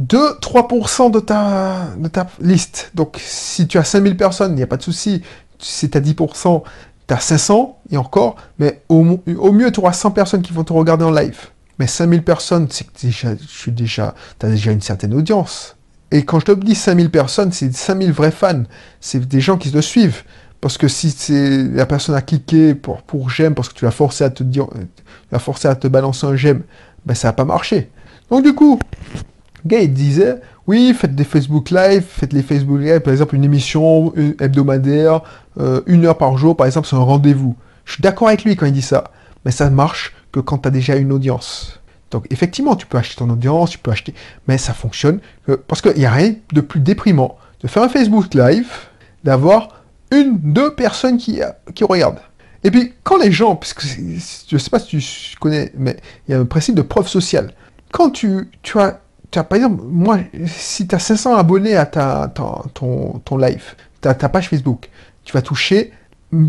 2-3% 0.00 1.10
de 1.10 1.20
ta, 1.20 1.88
de 1.96 2.08
ta 2.08 2.26
liste. 2.40 2.90
Donc, 2.94 3.20
si 3.24 3.66
tu 3.66 3.78
as 3.78 3.84
5000 3.84 4.16
personnes, 4.16 4.52
il 4.52 4.56
n'y 4.56 4.62
a 4.62 4.66
pas 4.66 4.76
de 4.76 4.82
souci. 4.82 5.22
Si 5.58 5.88
tu 5.88 5.96
as 5.96 6.00
10%, 6.00 6.62
tu 7.06 7.14
as 7.14 7.20
500, 7.20 7.80
et 7.90 7.96
encore, 7.96 8.36
mais 8.58 8.82
au, 8.88 9.02
mieux, 9.04 9.70
tu 9.70 9.80
auras 9.80 9.92
100 9.92 10.10
personnes 10.10 10.42
qui 10.42 10.52
vont 10.52 10.64
te 10.64 10.72
regarder 10.72 11.04
en 11.04 11.12
live. 11.12 11.48
Mais 11.78 11.86
5000 11.86 12.22
personnes, 12.22 12.66
c'est 12.70 12.84
que 12.84 13.00
déjà, 13.00 13.30
suis 13.46 13.72
déjà, 13.72 14.14
tu 14.38 14.46
as 14.46 14.48
déjà 14.48 14.72
une 14.72 14.80
certaine 14.80 15.14
audience. 15.14 15.76
Et 16.10 16.24
quand 16.24 16.40
je 16.40 16.46
te 16.46 16.52
dis 16.52 16.74
5000 16.74 17.10
personnes, 17.10 17.52
c'est 17.52 17.72
5000 17.74 18.12
vrais 18.12 18.30
fans. 18.30 18.62
C'est 19.00 19.26
des 19.26 19.40
gens 19.40 19.56
qui 19.56 19.70
te 19.70 19.80
suivent. 19.80 20.22
Parce 20.60 20.78
que 20.78 20.88
si 20.88 21.10
c'est 21.10 21.64
la 21.64 21.84
personne 21.84 22.14
a 22.14 22.22
cliqué 22.22 22.74
pour, 22.74 23.02
pour 23.02 23.28
j'aime, 23.28 23.54
parce 23.54 23.68
que 23.68 23.74
tu 23.74 23.84
l'as 23.84 23.90
forcé 23.90 24.24
à 24.24 24.30
te 24.30 24.42
dire, 24.42 24.66
tu 25.30 25.38
forcé 25.38 25.68
à 25.68 25.74
te 25.74 25.88
balancer 25.88 26.26
un 26.26 26.36
j'aime, 26.36 26.62
ben 27.04 27.14
ça 27.14 27.28
n'a 27.28 27.32
pas 27.32 27.44
marché. 27.44 27.90
Donc 28.30 28.42
du 28.42 28.54
coup, 28.54 28.78
gars, 29.66 29.84
disait, 29.86 30.36
oui, 30.66 30.94
faites 30.94 31.14
des 31.14 31.24
Facebook 31.24 31.70
Live, 31.70 32.04
faites 32.08 32.32
les 32.32 32.42
Facebook 32.42 32.80
Live, 32.80 33.00
par 33.00 33.12
exemple 33.12 33.34
une 33.34 33.44
émission 33.44 34.12
hebdomadaire, 34.40 35.22
euh, 35.58 35.80
une 35.86 36.04
heure 36.06 36.18
par 36.18 36.36
jour, 36.36 36.56
par 36.56 36.66
exemple, 36.66 36.86
c'est 36.88 36.96
un 36.96 37.00
rendez-vous. 37.00 37.56
Je 37.84 37.94
suis 37.94 38.02
d'accord 38.02 38.28
avec 38.28 38.44
lui 38.44 38.56
quand 38.56 38.66
il 38.66 38.72
dit 38.72 38.82
ça, 38.82 39.04
mais 39.44 39.50
ça 39.50 39.68
marche 39.70 40.14
que 40.32 40.40
quand 40.40 40.58
tu 40.58 40.68
as 40.68 40.70
déjà 40.70 40.96
une 40.96 41.12
audience. 41.12 41.80
Donc 42.10 42.26
effectivement, 42.30 42.76
tu 42.76 42.86
peux 42.86 42.98
acheter 42.98 43.16
ton 43.16 43.28
audience, 43.30 43.70
tu 43.70 43.78
peux 43.78 43.90
acheter, 43.90 44.14
mais 44.46 44.58
ça 44.58 44.72
fonctionne 44.72 45.20
parce 45.66 45.82
qu'il 45.82 45.96
n'y 45.96 46.06
a 46.06 46.12
rien 46.12 46.34
de 46.52 46.60
plus 46.60 46.80
déprimant 46.80 47.36
de 47.62 47.68
faire 47.68 47.82
un 47.82 47.88
Facebook 47.88 48.34
Live, 48.34 48.68
d'avoir 49.24 49.82
une, 50.12 50.38
deux 50.38 50.74
personnes 50.74 51.16
qui, 51.16 51.40
qui 51.74 51.82
regardent. 51.82 52.20
Et 52.62 52.70
puis, 52.70 52.94
quand 53.02 53.18
les 53.18 53.32
gens, 53.32 53.56
parce 53.56 53.74
que 53.74 53.86
je 53.86 54.58
sais 54.58 54.70
pas 54.70 54.78
si 54.78 54.98
tu 54.98 55.36
connais, 55.38 55.72
mais 55.76 55.96
il 56.26 56.32
y 56.32 56.34
a 56.34 56.40
un 56.40 56.46
principe 56.46 56.74
de 56.74 56.82
preuve 56.82 57.08
sociale. 57.08 57.52
Quand 57.92 58.10
tu, 58.10 58.50
tu 58.62 58.78
as, 58.78 59.00
par 59.42 59.56
exemple, 59.56 59.82
moi, 59.86 60.18
si 60.46 60.86
tu 60.86 60.94
as 60.94 60.98
500 60.98 61.34
abonnés 61.34 61.76
à 61.76 61.86
ta, 61.86 62.32
ton, 62.74 63.20
ton 63.24 63.36
live, 63.36 63.74
ta, 64.00 64.14
ta 64.14 64.28
page 64.28 64.48
Facebook, 64.48 64.90
tu 65.24 65.32
vas 65.32 65.42
toucher 65.42 65.92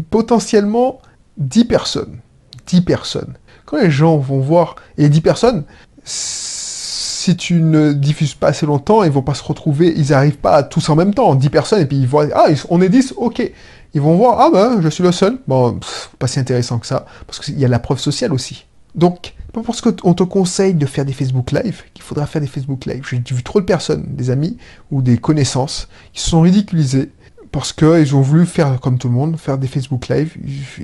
potentiellement 0.09 0.99
10 1.37 1.65
personnes. 1.65 2.19
10 2.67 2.81
personnes. 2.81 3.35
Quand 3.65 3.77
les 3.77 3.91
gens 3.91 4.17
vont 4.17 4.39
voir, 4.39 4.75
et 4.97 5.09
10 5.09 5.21
personnes, 5.21 5.63
si 6.03 7.35
tu 7.35 7.55
ne 7.55 7.93
diffuses 7.93 8.35
pas 8.35 8.49
assez 8.49 8.65
longtemps, 8.65 9.03
ils 9.03 9.11
vont 9.11 9.21
pas 9.21 9.33
se 9.33 9.43
retrouver, 9.43 9.93
ils 9.95 10.11
n'arrivent 10.11 10.37
pas 10.37 10.63
tous 10.63 10.89
en 10.89 10.95
même 10.95 11.13
temps, 11.13 11.33
10 11.35 11.49
personnes, 11.49 11.81
et 11.81 11.85
puis 11.85 11.97
ils 11.97 12.07
voient, 12.07 12.27
ah, 12.33 12.47
on 12.69 12.81
est 12.81 12.89
10, 12.89 13.15
ok. 13.17 13.51
Ils 13.93 14.01
vont 14.01 14.15
voir, 14.15 14.39
ah 14.41 14.49
ben, 14.51 14.81
je 14.81 14.89
suis 14.89 15.03
le 15.03 15.11
seul. 15.11 15.39
Bon, 15.47 15.79
pas 16.19 16.27
si 16.27 16.39
intéressant 16.39 16.79
que 16.79 16.87
ça, 16.87 17.05
parce 17.25 17.39
qu'il 17.39 17.57
y 17.57 17.65
a 17.65 17.67
la 17.67 17.79
preuve 17.79 17.99
sociale 17.99 18.33
aussi. 18.33 18.65
Donc, 18.93 19.34
pas 19.55 19.63
parce 19.63 19.81
qu'on 19.81 20.13
te 20.13 20.24
conseille 20.24 20.74
de 20.74 20.85
faire 20.85 21.05
des 21.05 21.13
Facebook 21.13 21.51
Live 21.51 21.83
qu'il 21.93 22.03
faudra 22.03 22.25
faire 22.25 22.41
des 22.41 22.47
Facebook 22.47 22.85
Live. 22.85 23.07
J'ai 23.09 23.21
vu 23.33 23.41
trop 23.41 23.62
de 23.62 23.65
personnes, 23.65 24.05
des 24.09 24.29
amis 24.29 24.57
ou 24.91 25.01
des 25.01 25.17
connaissances, 25.17 25.88
qui 26.12 26.21
se 26.21 26.29
sont 26.29 26.41
ridiculisés 26.41 27.09
parce 27.55 27.71
qu'ils 27.71 28.13
ont 28.17 28.19
voulu 28.19 28.45
faire 28.45 28.81
comme 28.81 28.97
tout 28.97 29.07
le 29.07 29.13
monde, 29.13 29.38
faire 29.39 29.57
des 29.57 29.67
Facebook 29.67 30.09
Live. 30.09 30.35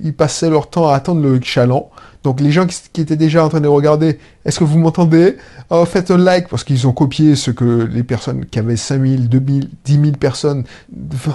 Ils 0.02 0.14
passaient 0.14 0.50
leur 0.50 0.70
temps 0.70 0.88
à 0.88 0.96
attendre 0.96 1.20
le 1.20 1.38
chaland. 1.44 1.90
Donc 2.24 2.40
les 2.40 2.50
gens 2.50 2.66
qui, 2.66 3.02
étaient 3.02 3.18
déjà 3.18 3.44
en 3.44 3.50
train 3.50 3.60
de 3.60 3.68
regarder, 3.68 4.20
est-ce 4.46 4.58
que 4.58 4.64
vous 4.64 4.80
m'entendez? 4.80 5.36
Oh, 5.70 5.84
Faites 5.84 6.12
un 6.12 6.18
like, 6.18 6.48
parce 6.48 6.64
qu'ils 6.64 6.88
ont 6.88 6.94
copié 6.94 7.36
ce 7.36 7.52
que 7.52 7.66
les 7.92 8.04
personnes 8.04 8.46
qui 8.46 8.58
avaient 8.58 8.78
5000, 8.78 9.28
2000, 9.28 9.70
10 9.84 9.94
000 9.94 10.12
personnes, 10.14 10.64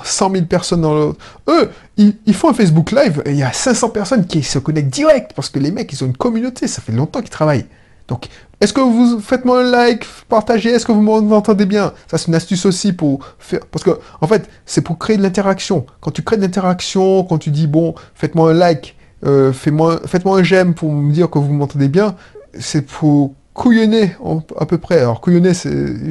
100 0.05 0.31
000 0.31 0.47
personnes 0.47 0.81
dans 0.81 0.95
le... 0.95 1.13
Eux, 1.49 1.71
ils, 1.99 2.15
ils, 2.25 2.35
font 2.35 2.49
un 2.49 2.55
Facebook 2.55 2.91
Live, 2.93 3.23
et 3.27 3.33
il 3.33 3.37
y 3.37 3.43
a 3.43 3.53
500 3.53 3.91
personnes 3.91 4.27
qui 4.27 4.43
se 4.43 4.59
connectent 4.59 4.89
direct, 4.89 5.33
parce 5.37 5.51
que 5.51 5.59
les 5.59 5.71
mecs, 5.71 5.93
ils 5.93 6.03
ont 6.03 6.07
une 6.07 6.17
communauté, 6.17 6.67
ça 6.67 6.81
fait 6.81 6.93
longtemps 6.93 7.21
qu'ils 7.21 7.29
travaillent. 7.29 7.67
Donc, 8.09 8.29
est-ce 8.61 8.73
que 8.73 8.81
vous 8.81 9.21
faites-moi 9.21 9.61
un 9.63 9.71
like, 9.71 10.07
partagez, 10.29 10.71
est-ce 10.71 10.87
que 10.87 10.93
vous 10.93 11.03
m'entendez 11.03 11.67
bien? 11.67 11.93
Ça, 12.11 12.17
c'est 12.17 12.29
une 12.29 12.35
astuce 12.35 12.65
aussi 12.65 12.95
pour 12.95 13.21
faire... 13.39 13.61
Parce 13.71 13.85
que, 13.85 13.91
en 14.21 14.27
fait, 14.27 14.49
c'est 14.65 14.81
pour 14.81 14.99
créer 14.99 15.19
de 15.19 15.23
l'interaction. 15.23 15.85
Quand 16.01 16.11
tu 16.11 16.23
crées 16.23 16.39
de 16.39 16.43
l'interaction, 16.43 17.25
quand 17.25 17.37
tu 17.37 17.51
dis, 17.51 17.67
bon, 17.67 17.95
faites-moi 18.15 18.53
un 18.53 18.55
like, 18.55 18.97
euh, 19.27 19.53
faites-moi 19.53 20.01
un 20.39 20.43
j'aime 20.43 20.73
pour 20.73 20.91
me 20.91 21.13
dire 21.13 21.29
que 21.29 21.39
vous 21.39 21.53
m'entendez 21.53 21.89
bien, 21.89 22.17
c'est 22.59 22.83
pour 22.83 23.35
couillonner 23.53 24.17
à 24.59 24.65
peu 24.65 24.79
près. 24.79 25.01
Alors, 25.01 25.21
couillonner, 25.21 25.53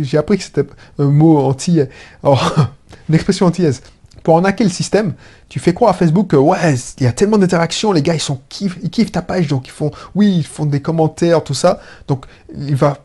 j'ai 0.01 0.17
appris 0.17 0.37
que 0.37 0.43
c'était 0.43 0.65
un 0.99 1.05
mot 1.05 1.39
anti... 1.39 1.79
Alors, 2.23 2.55
une 3.09 3.15
expression 3.15 3.47
antillaise 3.47 3.81
pour 4.25 4.33
en 4.33 4.43
hacker 4.43 4.65
le 4.65 4.73
système, 4.73 5.13
tu 5.49 5.59
fais 5.59 5.75
croire 5.75 5.91
à 5.91 5.93
Facebook 5.93 6.29
que 6.29 6.35
ouais, 6.35 6.73
il 6.97 7.03
y 7.03 7.07
a 7.07 7.11
tellement 7.11 7.37
d'interactions, 7.37 7.91
les 7.91 8.01
gars 8.01 8.15
ils 8.15 8.19
sont 8.19 8.41
ils 8.59 8.89
kiffent 8.89 9.11
ta 9.11 9.21
page, 9.21 9.47
donc 9.47 9.67
ils 9.67 9.71
font 9.71 9.91
oui, 10.15 10.37
ils 10.37 10.45
font 10.45 10.65
des 10.65 10.81
commentaires, 10.81 11.43
tout 11.43 11.53
ça. 11.53 11.79
Donc 12.07 12.25
il 12.57 12.75
va 12.75 12.97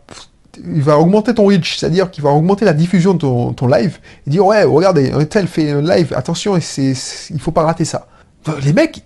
augmenter 0.99 1.35
ton 1.35 1.47
reach, 1.47 1.77
c'est-à-dire 1.77 2.11
qu'il 2.11 2.25
va 2.25 2.31
augmenter 2.31 2.65
la 2.65 2.73
diffusion 2.73 3.13
de 3.13 3.53
ton, 3.53 3.67
live 3.67 3.99
et 4.27 4.31
dire 4.31 4.47
ouais, 4.47 4.65
regardez, 4.65 5.13
un 5.13 5.23
tel 5.27 5.47
fait 5.47 5.71
un 5.71 5.83
live, 5.83 6.15
attention, 6.17 6.57
il 6.57 7.41
faut 7.41 7.53
pas 7.53 7.65
rater 7.65 7.85
ça. 7.85 8.09
Les 8.65 8.73
mecs, 8.73 9.05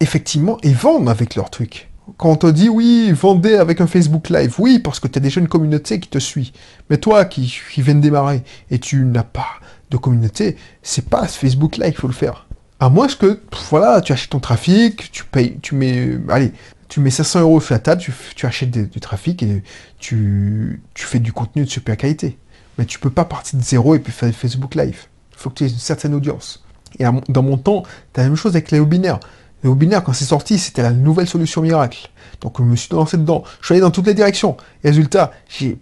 effectivement, 0.00 0.56
ils 0.62 0.74
vendent 0.74 1.10
avec 1.10 1.34
leur 1.34 1.50
truc. 1.50 1.90
Quand 2.16 2.30
on 2.30 2.36
te 2.36 2.46
dit 2.46 2.70
oui, 2.70 3.12
vendez 3.12 3.56
avec 3.56 3.82
un 3.82 3.86
Facebook 3.86 4.30
Live, 4.30 4.54
oui, 4.58 4.78
parce 4.78 4.98
que 4.98 5.08
tu 5.08 5.18
as 5.18 5.22
déjà 5.22 5.40
une 5.40 5.46
communauté 5.46 6.00
qui 6.00 6.08
te 6.08 6.18
suit. 6.18 6.52
Mais 6.88 6.96
toi 6.96 7.26
qui, 7.26 7.54
qui 7.72 7.82
viens 7.82 7.94
de 7.94 8.00
démarrer 8.00 8.42
et 8.70 8.78
tu 8.78 9.04
n'as 9.04 9.22
pas 9.22 9.60
de 9.90 9.96
communauté, 9.96 10.56
c'est 10.82 11.08
pas 11.08 11.26
Facebook 11.26 11.76
Live 11.76 11.92
qu'il 11.92 12.00
faut 12.00 12.06
le 12.06 12.12
faire. 12.12 12.46
À 12.78 12.88
moins 12.88 13.08
que, 13.08 13.40
voilà, 13.68 14.00
tu 14.00 14.12
achètes 14.12 14.30
ton 14.30 14.40
trafic, 14.40 15.12
tu 15.12 15.24
payes, 15.24 15.58
tu 15.60 15.74
mets, 15.74 16.18
allez, 16.28 16.52
tu 16.88 17.00
mets 17.00 17.10
500 17.10 17.40
euros 17.40 17.60
sur 17.60 17.74
la 17.74 17.78
table, 17.78 18.02
tu, 18.34 18.46
achètes 18.46 18.70
du 18.70 19.00
trafic 19.00 19.42
et 19.42 19.62
tu, 19.98 20.82
tu 20.94 21.04
fais 21.04 21.18
du 21.18 21.32
contenu 21.32 21.64
de 21.64 21.68
super 21.70 21.96
qualité. 21.96 22.38
Mais 22.78 22.86
tu 22.86 22.98
peux 22.98 23.10
pas 23.10 23.24
partir 23.24 23.58
de 23.58 23.64
zéro 23.64 23.94
et 23.94 23.98
puis 23.98 24.12
faire 24.12 24.32
Facebook 24.34 24.74
Live. 24.74 25.06
Il 25.32 25.36
faut 25.36 25.50
que 25.50 25.56
tu 25.56 25.64
aies 25.64 25.68
une 25.68 25.78
certaine 25.78 26.14
audience. 26.14 26.64
Et 26.98 27.04
dans 27.28 27.42
mon 27.42 27.58
temps, 27.58 27.82
tu 28.12 28.20
as 28.20 28.22
la 28.22 28.28
même 28.30 28.36
chose 28.36 28.52
avec 28.52 28.70
les 28.70 28.80
webinaires. 28.80 29.20
Les 29.62 29.68
webinaires, 29.68 30.02
quand 30.02 30.14
c'est 30.14 30.24
sorti, 30.24 30.58
c'était 30.58 30.82
la 30.82 30.92
nouvelle 30.92 31.28
solution 31.28 31.60
miracle. 31.60 32.10
Donc 32.40 32.58
je 32.58 32.62
me 32.62 32.76
suis 32.76 32.88
lancé 32.94 33.18
dedans. 33.18 33.44
Je 33.60 33.66
suis 33.66 33.74
allé 33.74 33.82
dans 33.82 33.90
toutes 33.90 34.06
les 34.06 34.14
directions. 34.14 34.56
Résultat, 34.82 35.32
j'ai 35.48 35.78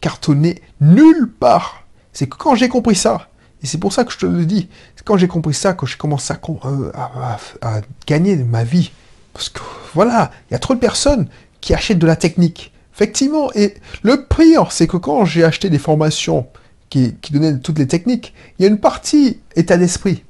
cartonné 0.00 0.62
nulle 0.80 1.30
part 1.38 1.84
c'est 2.12 2.28
que 2.28 2.36
quand 2.36 2.54
j'ai 2.54 2.68
compris 2.68 2.94
ça, 2.94 3.28
et 3.62 3.66
c'est 3.66 3.78
pour 3.78 3.92
ça 3.92 4.04
que 4.04 4.12
je 4.12 4.18
te 4.18 4.26
le 4.26 4.44
dis, 4.46 4.68
c'est 4.96 5.04
quand 5.04 5.16
j'ai 5.16 5.28
compris 5.28 5.54
ça 5.54 5.72
que 5.72 5.86
je 5.86 5.96
commence 5.96 6.30
euh, 6.30 6.92
à, 6.94 7.80
gagner 8.06 8.36
ma 8.36 8.64
vie. 8.64 8.92
Parce 9.32 9.48
que 9.48 9.60
voilà, 9.94 10.30
il 10.48 10.54
y 10.54 10.56
a 10.56 10.58
trop 10.58 10.74
de 10.74 10.80
personnes 10.80 11.28
qui 11.60 11.74
achètent 11.74 11.98
de 11.98 12.06
la 12.06 12.16
technique. 12.16 12.72
Effectivement, 12.94 13.52
et 13.54 13.74
le 14.02 14.24
pire, 14.24 14.72
c'est 14.72 14.86
que 14.86 14.96
quand 14.96 15.24
j'ai 15.24 15.44
acheté 15.44 15.70
des 15.70 15.78
formations 15.78 16.46
qui, 16.90 17.14
donnaient 17.30 17.58
toutes 17.58 17.78
les 17.78 17.86
techniques, 17.86 18.34
il 18.58 18.62
y 18.62 18.64
a 18.66 18.68
une 18.68 18.80
partie 18.80 19.40
état 19.54 19.76
d'esprit. 19.76 20.24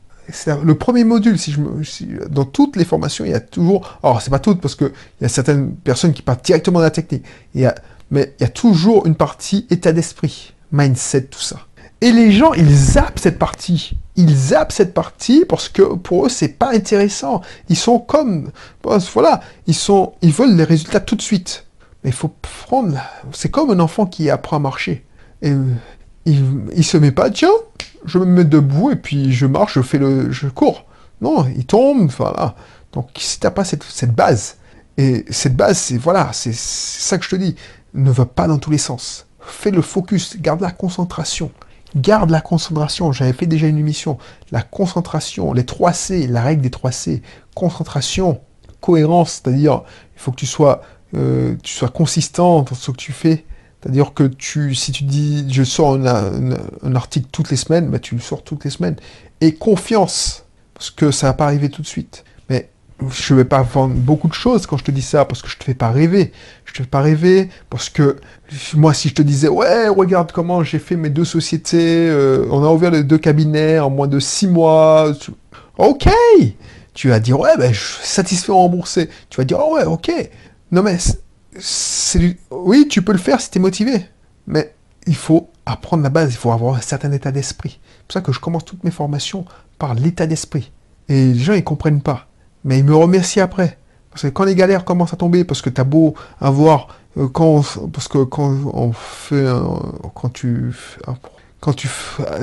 Le 0.62 0.74
premier 0.74 1.04
module, 1.04 1.38
si 1.38 1.52
je 1.52 1.60
me, 1.60 2.28
dans 2.28 2.44
toutes 2.44 2.76
les 2.76 2.84
formations, 2.84 3.24
il 3.24 3.30
y 3.30 3.34
a 3.34 3.40
toujours, 3.40 3.98
alors 4.02 4.20
c'est 4.20 4.30
pas 4.30 4.38
toutes 4.38 4.60
parce 4.60 4.74
que 4.74 4.84
il 4.84 5.22
y 5.22 5.24
a 5.24 5.30
certaines 5.30 5.74
personnes 5.74 6.12
qui 6.12 6.20
partent 6.20 6.44
directement 6.44 6.80
de 6.80 6.84
la 6.84 6.90
technique, 6.90 7.24
mais 7.54 8.34
il 8.38 8.42
y 8.42 8.44
a 8.44 8.48
toujours 8.48 9.06
une 9.06 9.14
partie 9.14 9.66
état 9.70 9.92
d'esprit, 9.92 10.52
mindset, 10.70 11.22
tout 11.24 11.40
ça. 11.40 11.67
Et 12.00 12.12
les 12.12 12.30
gens, 12.30 12.52
ils 12.52 12.74
zappent 12.74 13.18
cette 13.18 13.38
partie. 13.38 13.92
Ils 14.16 14.34
zappent 14.34 14.72
cette 14.72 14.94
partie 14.94 15.44
parce 15.48 15.68
que 15.68 15.82
pour 15.82 16.26
eux, 16.26 16.28
c'est 16.28 16.48
pas 16.56 16.72
intéressant. 16.72 17.42
Ils 17.68 17.76
sont 17.76 17.98
comme, 17.98 18.50
voilà, 18.82 19.40
ils 19.66 19.74
sont, 19.74 20.12
ils 20.22 20.32
veulent 20.32 20.54
les 20.54 20.64
résultats 20.64 21.00
tout 21.00 21.16
de 21.16 21.22
suite. 21.22 21.66
Mais 22.04 22.10
il 22.10 22.16
faut 22.16 22.32
prendre, 22.42 22.96
c'est 23.32 23.50
comme 23.50 23.70
un 23.70 23.80
enfant 23.80 24.06
qui 24.06 24.30
apprend 24.30 24.56
à 24.56 24.60
marcher. 24.60 25.04
Et 25.42 25.52
il, 26.24 26.44
il 26.74 26.84
se 26.84 26.96
met 26.96 27.10
pas, 27.10 27.30
tiens, 27.30 27.50
je 28.04 28.18
me 28.18 28.24
mets 28.24 28.44
debout 28.44 28.90
et 28.90 28.96
puis 28.96 29.32
je 29.32 29.46
marche, 29.46 29.74
je 29.74 29.82
fais 29.82 29.98
le, 29.98 30.30
je 30.30 30.46
cours. 30.48 30.84
Non, 31.20 31.46
il 31.56 31.66
tombe, 31.66 32.10
voilà. 32.16 32.54
Donc 32.92 33.08
si 33.18 33.40
t'as 33.40 33.50
pas 33.50 33.64
cette, 33.64 33.82
cette 33.82 34.14
base, 34.14 34.56
et 34.96 35.24
cette 35.30 35.56
base, 35.56 35.78
c'est 35.78 35.96
voilà, 35.96 36.30
c'est 36.32 36.54
ça 36.54 37.18
que 37.18 37.24
je 37.24 37.30
te 37.30 37.36
dis, 37.36 37.54
ne 37.94 38.10
va 38.10 38.26
pas 38.26 38.46
dans 38.48 38.58
tous 38.58 38.70
les 38.70 38.78
sens. 38.78 39.26
Fais 39.40 39.70
le 39.70 39.82
focus, 39.82 40.36
garde 40.40 40.60
la 40.60 40.70
concentration. 40.70 41.50
Garde 41.96 42.30
la 42.30 42.40
concentration, 42.40 43.12
j'avais 43.12 43.32
fait 43.32 43.46
déjà 43.46 43.66
une 43.66 43.78
émission. 43.78 44.18
La 44.52 44.62
concentration, 44.62 45.52
les 45.52 45.64
3 45.64 45.92
C, 45.92 46.26
la 46.26 46.42
règle 46.42 46.62
des 46.62 46.70
3 46.70 46.92
C. 46.92 47.22
Concentration, 47.54 48.40
cohérence, 48.80 49.40
c'est-à-dire 49.42 49.82
il 50.14 50.20
faut 50.20 50.30
que 50.30 50.36
tu 50.36 50.46
sois, 50.46 50.82
euh, 51.14 51.56
tu 51.62 51.72
sois 51.72 51.88
consistant 51.88 52.62
dans 52.62 52.74
ce 52.74 52.90
que 52.90 52.96
tu 52.96 53.12
fais. 53.12 53.44
C'est-à-dire 53.80 54.12
que 54.12 54.24
tu, 54.24 54.74
si 54.74 54.92
tu 54.92 55.04
dis 55.04 55.46
je 55.48 55.62
sors 55.62 55.94
un, 55.94 56.94
article 56.94 57.28
toutes 57.30 57.50
les 57.50 57.56
semaines, 57.56 57.88
bah, 57.88 57.98
tu 57.98 58.14
le 58.14 58.20
sors 58.20 58.42
toutes 58.42 58.64
les 58.64 58.70
semaines. 58.70 58.96
Et 59.40 59.54
confiance, 59.54 60.44
parce 60.74 60.90
que 60.90 61.10
ça 61.10 61.28
va 61.28 61.32
pas 61.32 61.46
arriver 61.46 61.70
tout 61.70 61.82
de 61.82 61.86
suite 61.86 62.24
je 63.10 63.34
vais 63.34 63.44
pas 63.44 63.62
vendre 63.62 63.94
beaucoup 63.94 64.28
de 64.28 64.34
choses 64.34 64.66
quand 64.66 64.76
je 64.76 64.84
te 64.84 64.90
dis 64.90 65.02
ça, 65.02 65.24
parce 65.24 65.42
que 65.42 65.48
je 65.48 65.56
te 65.56 65.64
fais 65.64 65.74
pas 65.74 65.90
rêver. 65.90 66.32
Je 66.64 66.72
te 66.72 66.78
fais 66.78 66.88
pas 66.88 67.00
rêver, 67.00 67.48
parce 67.70 67.88
que 67.88 68.16
moi, 68.74 68.92
si 68.94 69.08
je 69.08 69.14
te 69.14 69.22
disais, 69.22 69.48
ouais, 69.48 69.88
regarde 69.88 70.32
comment 70.32 70.64
j'ai 70.64 70.78
fait 70.78 70.96
mes 70.96 71.10
deux 71.10 71.24
sociétés, 71.24 72.08
euh, 72.08 72.46
on 72.50 72.64
a 72.64 72.70
ouvert 72.70 72.90
les 72.90 73.04
deux 73.04 73.18
cabinets 73.18 73.78
en 73.78 73.90
moins 73.90 74.08
de 74.08 74.18
six 74.18 74.48
mois. 74.48 75.12
Ok 75.78 76.08
Tu 76.94 77.08
vas 77.08 77.20
dire, 77.20 77.38
ouais, 77.38 77.56
ben, 77.56 77.72
je 77.72 77.80
suis 77.80 78.06
satisfait 78.06 78.52
remboursé. 78.52 79.08
Tu 79.30 79.36
vas 79.36 79.44
dire, 79.44 79.58
oh 79.60 79.74
ouais, 79.76 79.84
ok. 79.84 80.10
Non 80.72 80.82
mais, 80.82 80.98
c'est 81.58 82.36
oui, 82.50 82.88
tu 82.88 83.02
peux 83.02 83.12
le 83.12 83.18
faire 83.18 83.40
si 83.40 83.50
tu 83.50 83.58
es 83.58 83.60
motivé. 83.60 84.04
Mais 84.46 84.74
il 85.06 85.16
faut 85.16 85.50
apprendre 85.66 86.02
la 86.02 86.10
base, 86.10 86.32
il 86.32 86.36
faut 86.36 86.52
avoir 86.52 86.74
un 86.74 86.80
certain 86.80 87.12
état 87.12 87.30
d'esprit. 87.30 87.78
C'est 87.82 88.06
pour 88.06 88.12
ça 88.14 88.20
que 88.20 88.32
je 88.32 88.40
commence 88.40 88.64
toutes 88.64 88.84
mes 88.84 88.90
formations 88.90 89.44
par 89.78 89.94
l'état 89.94 90.26
d'esprit. 90.26 90.72
Et 91.08 91.32
les 91.32 91.38
gens, 91.38 91.54
ils 91.54 91.64
comprennent 91.64 92.02
pas. 92.02 92.27
Mais 92.64 92.78
il 92.78 92.84
me 92.84 92.94
remercie 92.94 93.40
après. 93.40 93.78
Parce 94.10 94.22
que 94.22 94.28
quand 94.28 94.44
les 94.44 94.54
galères 94.54 94.84
commencent 94.84 95.12
à 95.12 95.16
tomber, 95.16 95.44
parce 95.44 95.62
que 95.62 95.70
t'as 95.70 95.84
beau 95.84 96.14
avoir, 96.40 96.88
euh, 97.16 97.28
quand, 97.28 97.62
parce 97.92 98.08
que 98.08 98.24
quand 98.24 98.52
on 98.72 98.92
fait, 98.92 99.46
quand 100.14 100.32
tu, 100.32 100.72
quand 101.60 101.72
tu 101.72 101.88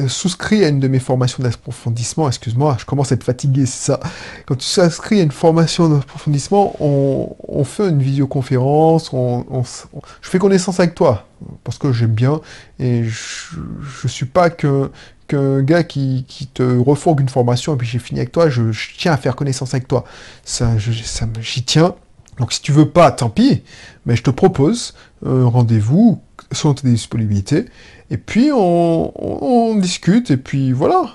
souscris 0.08 0.66
à 0.66 0.70
une 0.70 0.80
de 0.80 0.88
mes 0.88 1.00
formations 1.00 1.42
d'approfondissement, 1.42 2.28
excuse-moi, 2.28 2.76
je 2.80 2.86
commence 2.86 3.12
à 3.12 3.16
être 3.16 3.24
fatigué, 3.24 3.66
c'est 3.66 3.92
ça. 3.92 4.00
Quand 4.46 4.56
tu 4.56 4.66
souscris 4.66 5.22
à 5.22 5.24
une 5.24 5.32
formation 5.32 5.88
d'approfondissement, 5.88 6.76
on, 6.82 7.34
on, 7.48 7.64
fait 7.64 7.88
une 7.88 8.02
vidéoconférence, 8.02 9.14
on, 9.14 9.46
on, 9.50 9.64
je 9.64 10.30
fais 10.30 10.38
connaissance 10.38 10.82
avec 10.82 10.96
toi, 10.96 11.28
parce 11.64 11.78
que 11.78 11.94
j'aime 11.94 12.12
bien, 12.12 12.42
et 12.78 13.06
je, 13.06 13.56
je 14.02 14.08
suis 14.10 14.26
pas 14.26 14.50
que, 14.50 14.92
qu'un 15.28 15.62
gars 15.62 15.84
qui, 15.84 16.26
qui, 16.28 16.48
te 16.48 16.64
refourgue 16.64 17.22
une 17.22 17.30
formation 17.30 17.74
et 17.74 17.78
puis 17.78 17.88
j'ai 17.88 18.00
fini 18.00 18.20
avec 18.20 18.32
toi, 18.32 18.50
je, 18.50 18.64
tiens 18.98 19.14
à 19.14 19.18
faire 19.18 19.36
connaissance 19.36 19.74
avec 19.74 19.88
toi. 19.88 20.04
Ça, 20.44 20.78
j'y 20.78 21.64
tiens. 21.64 21.96
Donc 22.38 22.52
si 22.52 22.62
tu 22.62 22.72
veux 22.72 22.90
pas, 22.90 23.12
tant 23.12 23.30
pis, 23.30 23.64
mais 24.06 24.16
je 24.16 24.24
te 24.24 24.30
propose 24.30 24.94
un 25.26 25.46
rendez-vous 25.46 26.22
selon 26.52 26.74
tes 26.74 26.88
disponibilités, 26.88 27.66
et 28.12 28.18
puis 28.18 28.52
on, 28.54 29.76
discute, 29.78 30.32
et 30.32 30.38
puis 30.38 30.72
voilà. 30.72 31.06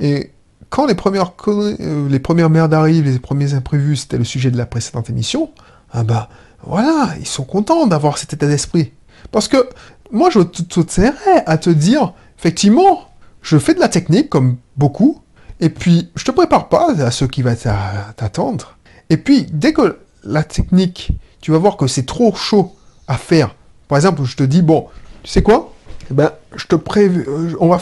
Et 0.00 0.30
quand 0.70 0.86
les 0.86 0.94
premières, 0.94 1.32
euh, 1.48 2.08
les 2.08 2.18
premières 2.18 2.50
merdes 2.50 2.74
arrivent, 2.74 3.04
les 3.04 3.18
premiers 3.18 3.54
imprévus, 3.54 3.96
c'était 3.96 4.18
le 4.18 4.24
sujet 4.24 4.50
de 4.50 4.56
la 4.56 4.66
précédente 4.66 5.10
émission, 5.10 5.50
ah 5.92 6.02
bah 6.02 6.28
voilà, 6.62 7.14
ils 7.18 7.26
sont 7.26 7.44
contents 7.44 7.86
d'avoir 7.86 8.18
cet 8.18 8.32
état 8.32 8.46
d'esprit. 8.46 8.92
Parce 9.32 9.48
que 9.48 9.68
moi, 10.10 10.30
je 10.30 10.40
t'aimerais 10.40 11.44
à 11.46 11.58
te 11.58 11.70
dire, 11.70 12.14
effectivement, 12.38 13.09
je 13.42 13.58
fais 13.58 13.74
de 13.74 13.80
la 13.80 13.88
technique 13.88 14.28
comme 14.28 14.56
beaucoup, 14.76 15.20
et 15.60 15.68
puis 15.68 16.10
je 16.16 16.24
te 16.24 16.30
prépare 16.30 16.68
pas 16.68 16.92
à 17.00 17.10
ce 17.10 17.24
qui 17.24 17.42
va 17.42 17.54
t'attendre. 17.54 18.76
Et 19.10 19.16
puis, 19.16 19.46
dès 19.52 19.72
que 19.72 19.98
la 20.24 20.44
technique, 20.44 21.10
tu 21.40 21.50
vas 21.50 21.58
voir 21.58 21.76
que 21.76 21.86
c'est 21.86 22.06
trop 22.06 22.34
chaud 22.34 22.74
à 23.08 23.16
faire. 23.16 23.54
Par 23.88 23.98
exemple, 23.98 24.24
je 24.24 24.36
te 24.36 24.42
dis, 24.42 24.62
bon, 24.62 24.86
tu 25.22 25.30
sais 25.30 25.42
quoi? 25.42 25.72
Eh 26.10 26.14
ben, 26.14 26.30
je 26.56 26.66
te 26.66 26.76
euh, 26.76 27.54
on 27.60 27.68
va 27.68 27.80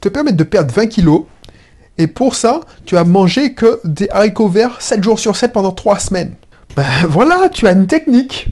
te 0.00 0.08
permettre 0.08 0.36
de 0.36 0.44
perdre 0.44 0.72
20 0.72 0.86
kilos. 0.86 1.24
Et 1.98 2.06
pour 2.06 2.34
ça, 2.34 2.60
tu 2.86 2.94
vas 2.94 3.04
manger 3.04 3.52
que 3.52 3.80
des 3.84 4.08
haricots 4.10 4.48
verts 4.48 4.80
7 4.80 5.02
jours 5.02 5.18
sur 5.18 5.36
7 5.36 5.52
pendant 5.52 5.72
3 5.72 5.98
semaines. 5.98 6.34
Ben 6.76 6.84
voilà, 7.08 7.48
tu 7.50 7.66
as 7.66 7.72
une 7.72 7.86
technique. 7.86 8.50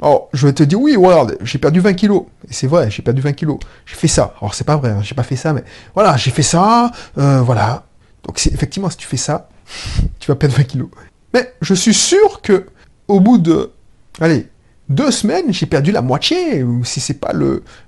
Alors, 0.00 0.28
je 0.32 0.46
vais 0.46 0.52
te 0.52 0.62
dire, 0.62 0.80
oui, 0.80 0.96
regarde, 0.96 1.36
j'ai 1.42 1.58
perdu 1.58 1.80
20 1.80 1.94
kilos. 1.94 2.24
Et 2.48 2.52
c'est 2.52 2.66
vrai, 2.66 2.90
j'ai 2.90 3.02
perdu 3.02 3.20
20 3.20 3.32
kilos. 3.32 3.58
J'ai 3.84 3.96
fait 3.96 4.08
ça. 4.08 4.34
Alors, 4.40 4.54
c'est 4.54 4.64
pas 4.64 4.76
vrai, 4.76 4.90
hein, 4.90 5.00
j'ai 5.02 5.14
pas 5.14 5.24
fait 5.24 5.36
ça, 5.36 5.52
mais 5.52 5.64
voilà, 5.94 6.16
j'ai 6.16 6.30
fait 6.30 6.42
ça, 6.42 6.92
euh, 7.18 7.40
voilà. 7.40 7.84
Donc, 8.24 8.44
effectivement, 8.46 8.90
si 8.90 8.96
tu 8.96 9.06
fais 9.06 9.16
ça, 9.16 9.48
tu 10.20 10.30
vas 10.30 10.36
perdre 10.36 10.56
20 10.56 10.64
kilos. 10.64 10.88
Mais 11.34 11.52
je 11.60 11.74
suis 11.74 11.94
sûr 11.94 12.40
que, 12.42 12.66
au 13.08 13.20
bout 13.20 13.38
de, 13.38 13.72
allez, 14.20 14.48
deux 14.88 15.10
semaines, 15.10 15.52
j'ai 15.52 15.66
perdu 15.66 15.92
la 15.92 16.00
moitié, 16.00 16.62
ou 16.62 16.84
si 16.84 17.00
c'est 17.00 17.20
pas 17.20 17.32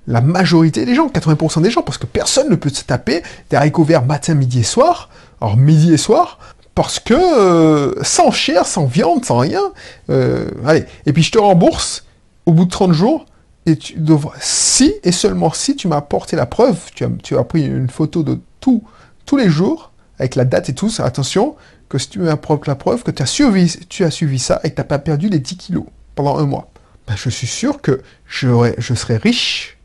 la 0.07 0.21
majorité 0.21 0.85
des 0.85 0.93
gens, 0.93 1.07
80% 1.07 1.61
des 1.61 1.71
gens, 1.71 1.81
parce 1.81 1.97
que 1.97 2.05
personne 2.05 2.49
ne 2.49 2.55
peut 2.55 2.69
se 2.69 2.83
taper 2.83 3.23
des 3.49 3.57
haricots 3.57 3.87
matin, 4.05 4.35
midi 4.35 4.59
et 4.59 4.63
soir, 4.63 5.09
alors 5.39 5.57
midi 5.57 5.93
et 5.93 5.97
soir, 5.97 6.37
parce 6.75 6.99
que 6.99 7.13
euh, 7.13 7.93
sans 8.03 8.31
chair, 8.31 8.65
sans 8.65 8.85
viande, 8.85 9.25
sans 9.25 9.39
rien, 9.39 9.71
euh, 10.09 10.49
allez, 10.65 10.85
et 11.05 11.13
puis 11.13 11.23
je 11.23 11.31
te 11.31 11.37
rembourse 11.37 12.05
au 12.45 12.53
bout 12.53 12.65
de 12.65 12.69
30 12.69 12.93
jours, 12.93 13.25
et 13.65 13.75
tu 13.75 13.99
devras, 13.99 14.33
si 14.39 14.93
et 15.03 15.11
seulement 15.11 15.51
si 15.53 15.75
tu 15.75 15.87
m'as 15.87 15.97
apporté 15.97 16.35
la 16.35 16.45
preuve, 16.45 16.77
tu 16.93 17.03
as, 17.37 17.43
pris 17.43 17.65
une 17.65 17.89
photo 17.89 18.23
de 18.23 18.39
tout, 18.59 18.83
tous 19.25 19.37
les 19.37 19.49
jours, 19.49 19.91
avec 20.17 20.35
la 20.35 20.45
date 20.45 20.69
et 20.69 20.73
tout, 20.73 20.91
attention, 20.99 21.55
que 21.89 21.97
si 21.97 22.09
tu 22.09 22.19
m'as 22.19 22.31
apporté 22.31 22.69
la 22.71 22.75
preuve 22.75 23.03
que 23.03 23.11
tu 23.11 23.21
as, 23.21 23.27
suivi, 23.27 23.77
tu 23.89 24.03
as 24.03 24.11
suivi 24.11 24.39
ça 24.39 24.59
et 24.63 24.69
que 24.69 24.75
tu 24.75 24.81
n'as 24.81 24.85
pas 24.85 24.99
perdu 24.99 25.29
les 25.29 25.39
10 25.39 25.57
kilos 25.57 25.85
pendant 26.15 26.37
un 26.37 26.45
mois. 26.45 26.71
Ben, 27.07 27.15
je 27.15 27.29
suis 27.29 27.47
sûr 27.47 27.81
que 27.81 28.01
je 28.25 28.93
serais 28.95 29.17
riche. 29.17 29.77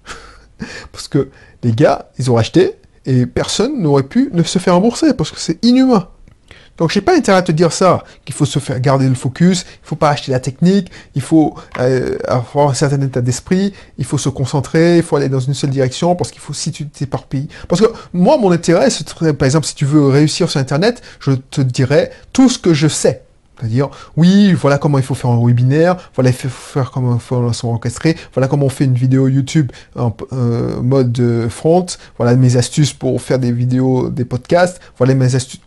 parce 0.93 1.09
que 1.09 1.31
les 1.63 1.73
gars, 1.73 2.11
ils 2.19 2.31
ont 2.31 2.37
acheté 2.37 2.75
et 3.05 3.27
personne 3.27 3.81
n'aurait 3.81 4.05
pu 4.05 4.31
ne 4.33 4.43
se 4.43 4.59
faire 4.59 4.75
rembourser 4.75 5.15
parce 5.15 5.31
que 5.31 5.39
c'est 5.39 5.63
inhumain. 5.65 6.09
Donc 6.79 6.91
j'ai 6.91 7.01
pas 7.01 7.17
intérêt 7.17 7.39
à 7.39 7.43
te 7.43 7.53
dire 7.53 7.73
ça, 7.73 8.05
qu'il 8.25 8.35
faut 8.35 8.45
se 8.45 8.59
faire 8.59 8.81
garder 8.81 9.09
le 9.09 9.15
focus, 9.15 9.65
il 9.83 9.87
faut 9.87 9.97
pas 9.97 10.11
acheter 10.11 10.33
la 10.33 10.41
technique, 10.41 10.91
il 11.15 11.23
faut 11.23 11.55
euh, 11.79 12.19
avoir 12.29 12.69
un 12.71 12.75
certain 12.75 13.01
état 13.01 13.21
d'esprit, 13.21 13.73
il 13.99 14.05
faut 14.05 14.19
se 14.19 14.29
concentrer, 14.29 14.99
il 14.99 15.03
faut 15.03 15.17
aller 15.17 15.29
dans 15.29 15.41
une 15.41 15.55
seule 15.55 15.71
direction, 15.71 16.15
parce 16.17 16.31
qu'il 16.31 16.41
faut 16.41 16.53
si 16.53 16.73
tu 16.73 16.87
t'éparpilles. 16.87 17.49
Parce 17.69 17.81
que 17.81 17.87
moi, 18.13 18.37
mon 18.39 18.51
intérêt, 18.53 18.91
c'est 18.91 19.07
par 19.33 19.47
exemple, 19.47 19.67
si 19.67 19.75
tu 19.75 19.85
veux 19.85 20.09
réussir 20.09 20.51
sur 20.51 20.61
Internet, 20.61 21.03
je 21.21 21.33
te 21.33 21.61
dirais 21.61 22.11
tout 22.33 22.49
ce 22.49 22.59
que 22.59 22.75
je 22.75 22.89
sais. 22.89 23.26
C'est-à-dire, 23.59 23.89
oui, 24.17 24.53
voilà 24.53 24.79
comment 24.79 24.99
il 24.99 25.05
faut 25.05 25.15
faire 25.15 25.31
un 25.31 25.45
webinaire, 25.45 25.97
voilà 26.15 26.31
il 26.31 26.37
faut 26.37 26.49
faire 26.49 26.91
comment 26.91 27.15
il 27.15 27.21
faut 27.21 27.43
voilà 28.33 28.49
comment 28.49 28.67
on 28.67 28.71
fait 28.71 28.85
une 28.85 28.95
vidéo 28.95 29.29
YouTube 29.29 29.73
en 29.95 30.15
euh, 30.33 30.81
mode 30.83 31.49
front, 31.49 31.87
voilà 32.19 32.37
mes 32.37 32.57
astuces 32.57 32.93
pour 32.93 33.21
faire 33.23 33.39
des 33.39 33.53
vidéos, 33.53 34.11
des 34.11 34.25
podcasts, 34.25 34.81
voilà 34.99 35.15
mes 35.15 35.35
astuces, 35.35 35.61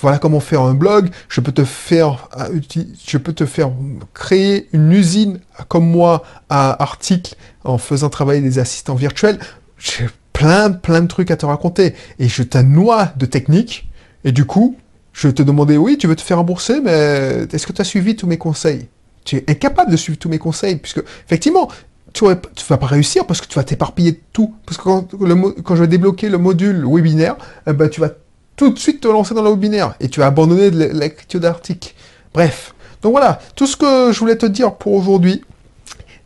voilà 0.00 0.18
comment 0.18 0.40
faire 0.40 0.62
un 0.62 0.74
blog, 0.74 1.10
je 1.28 1.40
peux 1.40 1.52
te 1.52 1.64
faire, 1.64 2.28
euh, 2.38 2.60
je 3.06 3.18
peux 3.18 3.32
te 3.32 3.46
faire 3.46 3.70
créer 4.14 4.68
une 4.72 4.92
usine 4.92 5.40
comme 5.68 5.88
moi 5.88 6.22
à 6.48 6.82
articles 6.82 7.34
en 7.64 7.78
faisant 7.78 8.08
travailler 8.08 8.40
des 8.40 8.58
assistants 8.58 8.94
virtuels. 8.94 9.38
J'ai 9.78 10.06
plein, 10.32 10.70
plein 10.70 11.00
de 11.02 11.06
trucs 11.06 11.30
à 11.30 11.36
te 11.36 11.46
raconter 11.46 11.94
et 12.18 12.28
je 12.28 12.42
t'annoie 12.42 13.12
de 13.16 13.26
techniques 13.26 13.88
et 14.24 14.32
du 14.32 14.44
coup, 14.44 14.76
je 15.16 15.28
te 15.28 15.42
demandais, 15.42 15.78
oui, 15.78 15.96
tu 15.96 16.06
veux 16.06 16.14
te 16.14 16.20
faire 16.20 16.36
rembourser, 16.36 16.78
mais 16.82 17.46
est-ce 17.50 17.66
que 17.66 17.72
tu 17.72 17.80
as 17.80 17.84
suivi 17.84 18.16
tous 18.16 18.26
mes 18.26 18.36
conseils? 18.36 18.86
Tu 19.24 19.36
es 19.36 19.44
incapable 19.48 19.90
de 19.90 19.96
suivre 19.96 20.18
tous 20.18 20.28
mes 20.28 20.38
conseils, 20.38 20.76
puisque, 20.76 21.02
effectivement, 21.24 21.68
tu 22.12 22.24
ne 22.24 22.34
vas 22.68 22.76
pas 22.76 22.86
réussir 22.86 23.26
parce 23.26 23.40
que 23.40 23.46
tu 23.46 23.54
vas 23.54 23.64
t'éparpiller 23.64 24.12
de 24.12 24.20
tout. 24.34 24.54
Parce 24.66 24.76
que 24.76 24.82
quand, 24.82 25.74
je 25.74 25.80
vais 25.80 25.88
débloquer 25.88 26.28
le 26.28 26.36
module 26.36 26.84
webinaire, 26.86 27.36
eh 27.66 27.72
ben, 27.72 27.88
tu 27.88 28.02
vas 28.02 28.10
tout 28.56 28.68
de 28.68 28.78
suite 28.78 29.00
te 29.00 29.08
lancer 29.08 29.34
dans 29.34 29.42
le 29.42 29.48
webinaire 29.48 29.94
et 30.00 30.08
tu 30.10 30.20
vas 30.20 30.26
abandonner 30.26 30.70
l'écriture 30.70 31.40
d'articles. 31.40 31.94
Bref. 32.34 32.74
Donc 33.00 33.12
voilà, 33.12 33.38
tout 33.54 33.66
ce 33.66 33.76
que 33.76 34.12
je 34.12 34.18
voulais 34.18 34.36
te 34.36 34.46
dire 34.46 34.74
pour 34.74 34.92
aujourd'hui. 34.92 35.42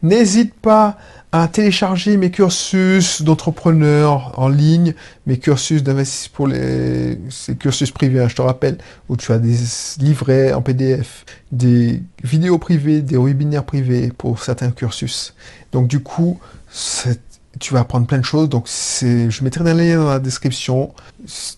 N'hésite 0.03 0.55
pas 0.55 0.97
à 1.33 1.47
télécharger 1.47 2.17
mes 2.17 2.31
cursus 2.33 3.23
d'entrepreneur 3.23 4.33
en 4.37 4.49
ligne, 4.49 4.95
mes 5.27 5.39
cursus 5.39 5.83
d'investissement 5.83 6.35
pour 6.35 6.49
les 6.49 7.19
cursus 7.59 7.93
privés, 7.93 8.21
hein, 8.21 8.29
je 8.29 8.35
te 8.35 8.43
rappelle, 8.43 8.79
où 9.09 9.17
tu 9.17 9.31
as 9.31 9.39
des 9.39 9.57
livrets 10.01 10.53
en 10.53 10.61
PDF, 10.61 11.25
des 11.53 12.03
vidéos 12.25 12.59
privées, 12.59 13.01
des 13.01 13.17
webinaires 13.17 13.65
privés 13.65 14.13
pour 14.17 14.43
certains 14.43 14.73
cursus. 14.73 15.35
Donc 15.71 15.87
du 15.87 16.01
coup, 16.01 16.41
tu 17.61 17.75
vas 17.75 17.81
apprendre 17.81 18.09
plein 18.09 18.19
de 18.19 18.25
choses. 18.25 18.49
Donc 18.49 18.67
je 18.67 19.45
mettrai 19.45 19.69
un 19.71 19.75
lien 19.75 19.99
dans 19.99 20.09
la 20.09 20.19
description. 20.19 20.93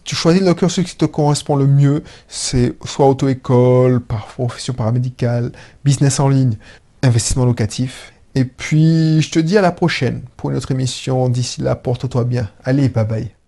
Tu 0.05 0.15
choisis 0.15 0.43
le 0.43 0.53
cursus 0.53 0.85
qui 0.85 0.97
te 0.97 1.07
correspond 1.07 1.57
le 1.57 1.67
mieux. 1.67 2.03
C'est 2.29 2.75
soit 2.85 3.07
auto-école, 3.09 4.01
par 4.01 4.27
profession 4.27 4.75
paramédicale, 4.75 5.53
business 5.83 6.21
en 6.21 6.29
ligne, 6.29 6.57
investissement 7.03 7.47
locatif. 7.47 8.12
Et 8.35 8.45
puis, 8.45 9.21
je 9.21 9.31
te 9.31 9.39
dis 9.39 9.59
à 9.59 9.61
la 9.61 9.73
prochaine 9.73 10.23
pour 10.37 10.51
une 10.51 10.57
autre 10.57 10.71
émission. 10.71 11.29
D'ici 11.29 11.61
là, 11.61 11.77
porte-toi 11.77 12.25
bien. 12.25 12.51
Allez, 12.65 12.89
bye 12.89 13.05
bye. 13.07 13.42